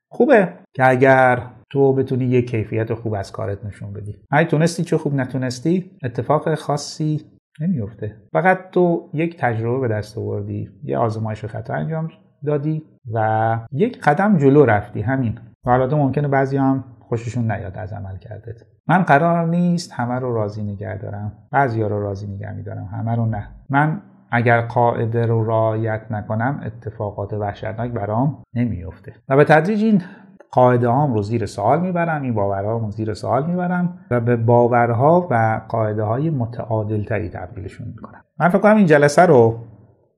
خوبه 0.08 0.48
که 0.74 0.88
اگر 0.88 1.42
تو 1.70 1.92
بتونی 1.92 2.24
یه 2.24 2.42
کیفیت 2.42 2.94
خوب 2.94 3.14
از 3.14 3.32
کارت 3.32 3.64
نشون 3.64 3.92
بدی. 3.92 4.14
اگه 4.30 4.48
تونستی 4.48 4.84
چه 4.84 4.98
خوب 4.98 5.14
نتونستی 5.14 5.90
اتفاق 6.04 6.54
خاصی 6.54 7.20
نمیفته 7.60 8.16
فقط 8.32 8.70
تو 8.70 9.10
یک 9.14 9.36
تجربه 9.36 9.88
به 9.88 9.94
دست 9.94 10.18
آوردی 10.18 10.70
یه 10.82 10.98
آزمایش 10.98 11.44
خطا 11.44 11.74
انجام 11.74 12.08
دادی 12.46 12.82
و 13.12 13.58
یک 13.72 14.00
قدم 14.00 14.38
جلو 14.38 14.64
رفتی. 14.64 15.00
همین. 15.00 15.38
حالا 15.64 15.96
ممکنه 15.96 16.28
بعضی 16.28 16.56
هم 16.56 16.84
خوششون 17.12 17.50
نیاد 17.50 17.78
از 17.78 17.92
عمل 17.92 18.16
کردت. 18.16 18.62
من 18.88 19.02
قرار 19.02 19.48
نیست 19.48 19.92
همه 19.92 20.14
رو 20.14 20.34
راضی 20.34 20.62
نگه 20.62 20.98
دارم. 20.98 21.32
بعضی 21.50 21.82
ها 21.82 21.88
رو 21.88 22.02
راضی 22.02 22.26
نگه 22.26 22.52
میدارم. 22.52 22.84
همه 22.84 23.16
رو 23.16 23.26
نه. 23.26 23.48
من 23.70 24.00
اگر 24.30 24.60
قاعده 24.60 25.26
رو 25.26 25.44
رعایت 25.44 26.00
نکنم 26.10 26.60
اتفاقات 26.66 27.32
وحشتناک 27.32 27.90
برام 27.90 28.42
نمیفته 28.54 29.12
و 29.28 29.36
به 29.36 29.44
تدریج 29.44 29.84
این 29.84 30.02
قاعده 30.50 30.88
هام 30.88 31.14
رو 31.14 31.22
زیر 31.22 31.46
سوال 31.46 31.80
می‌برم 31.80 32.22
این 32.22 32.34
باورها 32.34 32.78
رو 32.78 32.90
زیر 32.90 33.14
سوال 33.14 33.46
می‌برم 33.46 33.98
و 34.10 34.20
به 34.20 34.36
باورها 34.36 35.28
و 35.30 35.60
قاعده 35.68 36.02
های 36.02 36.30
متعادل 36.30 37.04
تری 37.04 37.28
تبدیلشون 37.28 37.88
می‌کنم. 37.88 38.24
من 38.40 38.48
فکر 38.48 38.58
کنم 38.58 38.76
این 38.76 38.86
جلسه 38.86 39.22
رو 39.22 39.58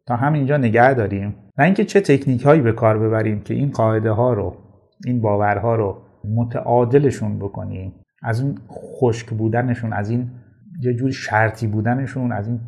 تا 0.06 0.16
همینجا 0.16 0.56
نگه 0.56 0.94
داریم. 0.94 1.36
و 1.58 1.62
اینکه 1.62 1.84
چه 1.84 2.00
تکنیک 2.00 2.42
هایی 2.42 2.60
به 2.60 2.72
کار 2.72 2.98
ببریم 2.98 3.40
که 3.40 3.54
این 3.54 3.70
قاعده 3.70 4.10
ها 4.10 4.32
رو 4.32 4.56
این 5.04 5.20
باورها 5.20 5.74
رو 5.74 6.03
متعادلشون 6.24 7.38
بکنیم 7.38 7.92
از 8.22 8.40
این 8.40 8.58
خشک 8.68 9.30
بودنشون 9.30 9.92
از 9.92 10.10
این 10.10 10.30
یه 10.80 10.94
جوری 10.94 11.12
شرطی 11.12 11.66
بودنشون 11.66 12.32
از 12.32 12.48
این 12.48 12.60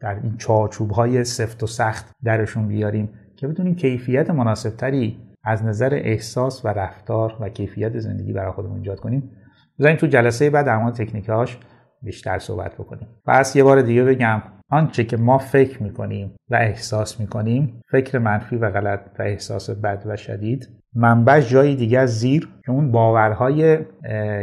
در 0.00 0.14
این 0.22 0.36
چارچوب 0.36 0.90
های 0.90 1.24
سفت 1.24 1.62
و 1.62 1.66
سخت 1.66 2.12
درشون 2.24 2.68
بیاریم 2.68 3.08
که 3.36 3.48
بتونیم 3.48 3.74
کیفیت 3.74 4.30
مناسبتری 4.30 5.18
از 5.44 5.64
نظر 5.64 5.94
احساس 5.94 6.64
و 6.64 6.68
رفتار 6.68 7.36
و 7.40 7.48
کیفیت 7.48 7.98
زندگی 7.98 8.32
برای 8.32 8.52
خودمون 8.52 8.76
ایجاد 8.76 9.00
کنیم. 9.00 9.30
بذاریم 9.78 9.96
تو 9.96 10.06
جلسه 10.06 10.50
بعد 10.50 10.66
در 10.66 10.78
مورد 10.78 10.94
تکنیکاش 10.94 11.58
بیشتر 12.02 12.38
صحبت 12.38 12.74
بکنیم. 12.74 13.08
پس 13.26 13.56
یه 13.56 13.64
بار 13.64 13.82
دیگه 13.82 14.04
بگم 14.04 14.42
آنچه 14.70 15.04
که 15.04 15.16
ما 15.16 15.38
فکر 15.38 15.82
می‌کنیم 15.82 16.32
و 16.50 16.54
احساس 16.54 17.20
می‌کنیم 17.20 17.80
فکر 17.90 18.18
منفی 18.18 18.56
و 18.56 18.70
غلط 18.70 19.00
و 19.18 19.22
احساس 19.22 19.70
بد 19.70 20.02
و 20.06 20.16
شدید 20.16 20.68
منبعش 20.96 21.50
جایی 21.50 21.76
دیگه 21.76 21.98
از 21.98 22.18
زیر 22.18 22.48
که 22.66 22.72
اون 22.72 22.92
باورهای 22.92 23.78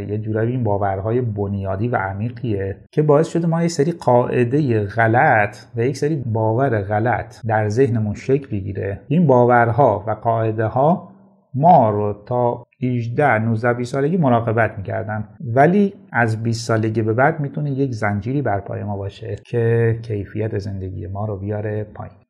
یه 0.10 0.18
جورایی 0.18 0.52
این 0.52 0.64
باورهای 0.64 1.22
بنیادی 1.22 1.88
و 1.88 1.96
عمیقیه 1.96 2.78
که 2.92 3.02
باعث 3.02 3.28
شده 3.28 3.48
ما 3.48 3.62
یه 3.62 3.68
سری 3.68 3.92
قاعده 3.92 4.84
غلط 4.86 5.58
و 5.76 5.82
یک 5.82 5.98
سری 5.98 6.16
باور 6.16 6.82
غلط 6.82 7.46
در 7.48 7.70
ذهنمون 7.70 8.14
شکل 8.14 8.48
بگیره. 8.48 9.02
این 9.08 9.28
باورها 9.28 10.04
و 10.08 10.12
قاعده 10.12 10.66
ها 10.66 11.12
ما 11.54 11.90
رو 11.90 12.16
تا 12.26 12.66
18 12.84 13.40
19 13.40 13.74
20 13.74 13.92
سالگی 13.92 14.18
مراقبت 14.18 14.78
می‌کردن. 14.78 15.28
ولی 15.54 15.94
از 16.12 16.44
20 16.44 16.68
سالگی 16.68 17.02
به 17.02 17.14
بعد 17.14 17.40
می‌تونه 17.40 17.72
یک 17.72 17.92
زنجیری 17.92 18.42
بر 18.42 18.60
پای 18.60 18.84
ما 18.84 18.98
باشه 18.98 19.36
که 19.46 20.00
کیفیت 20.02 20.58
زندگی 20.58 21.08
ما 21.08 21.26
رو 21.26 21.38
بیاره 21.38 21.84
پایین. 21.84 22.21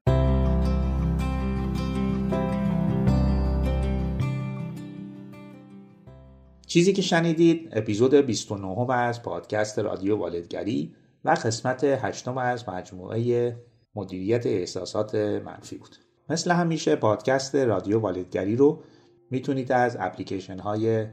چیزی 6.72 6.94
که 6.94 7.02
شنیدید 7.02 7.70
اپیزود 7.72 8.14
29 8.14 8.94
از 8.94 9.24
پادکست 9.24 9.80
رادیو 9.80 10.18
والدگری 10.18 10.96
و 11.26 11.30
قسمت 11.30 11.84
8 11.84 12.28
از 12.28 12.70
مجموعه 12.70 13.56
مدیریت 13.96 14.46
احساسات 14.46 15.16
منفی 15.16 15.78
بود. 15.78 15.96
مثل 16.30 16.52
همیشه 16.52 16.96
پادکست 16.96 17.56
رادیو 17.56 18.00
والدگری 18.00 18.56
رو 18.56 18.84
می‌تونید 19.32 19.72
از 19.72 19.98
اپلیکیشن 20.00 20.60
های 20.60 21.06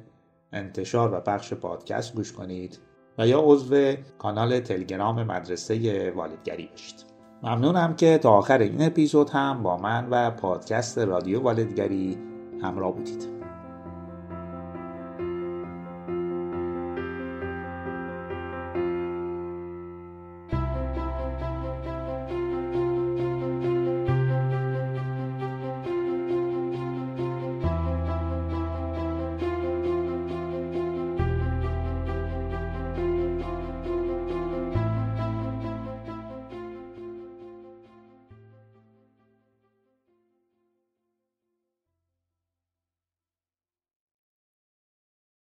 انتشار 0.53 1.15
و 1.15 1.21
پخش 1.21 1.53
پادکست 1.53 2.15
گوش 2.15 2.33
کنید 2.33 2.79
و 3.19 3.27
یا 3.27 3.41
عضو 3.41 3.93
کانال 4.19 4.61
تلگرام 4.61 5.23
مدرسه 5.23 6.11
والدگری 6.17 6.69
بشید. 6.75 7.05
ممنونم 7.43 7.97
که 7.97 8.19
تا 8.19 8.31
آخر 8.31 8.59
این 8.59 8.83
اپیزود 8.83 9.31
هم 9.31 9.63
با 9.63 9.77
من 9.77 10.09
و 10.11 10.31
پادکست 10.31 10.99
رادیو 10.99 11.41
والدگری 11.41 12.19
همراه 12.63 12.95
بودید. 12.95 13.38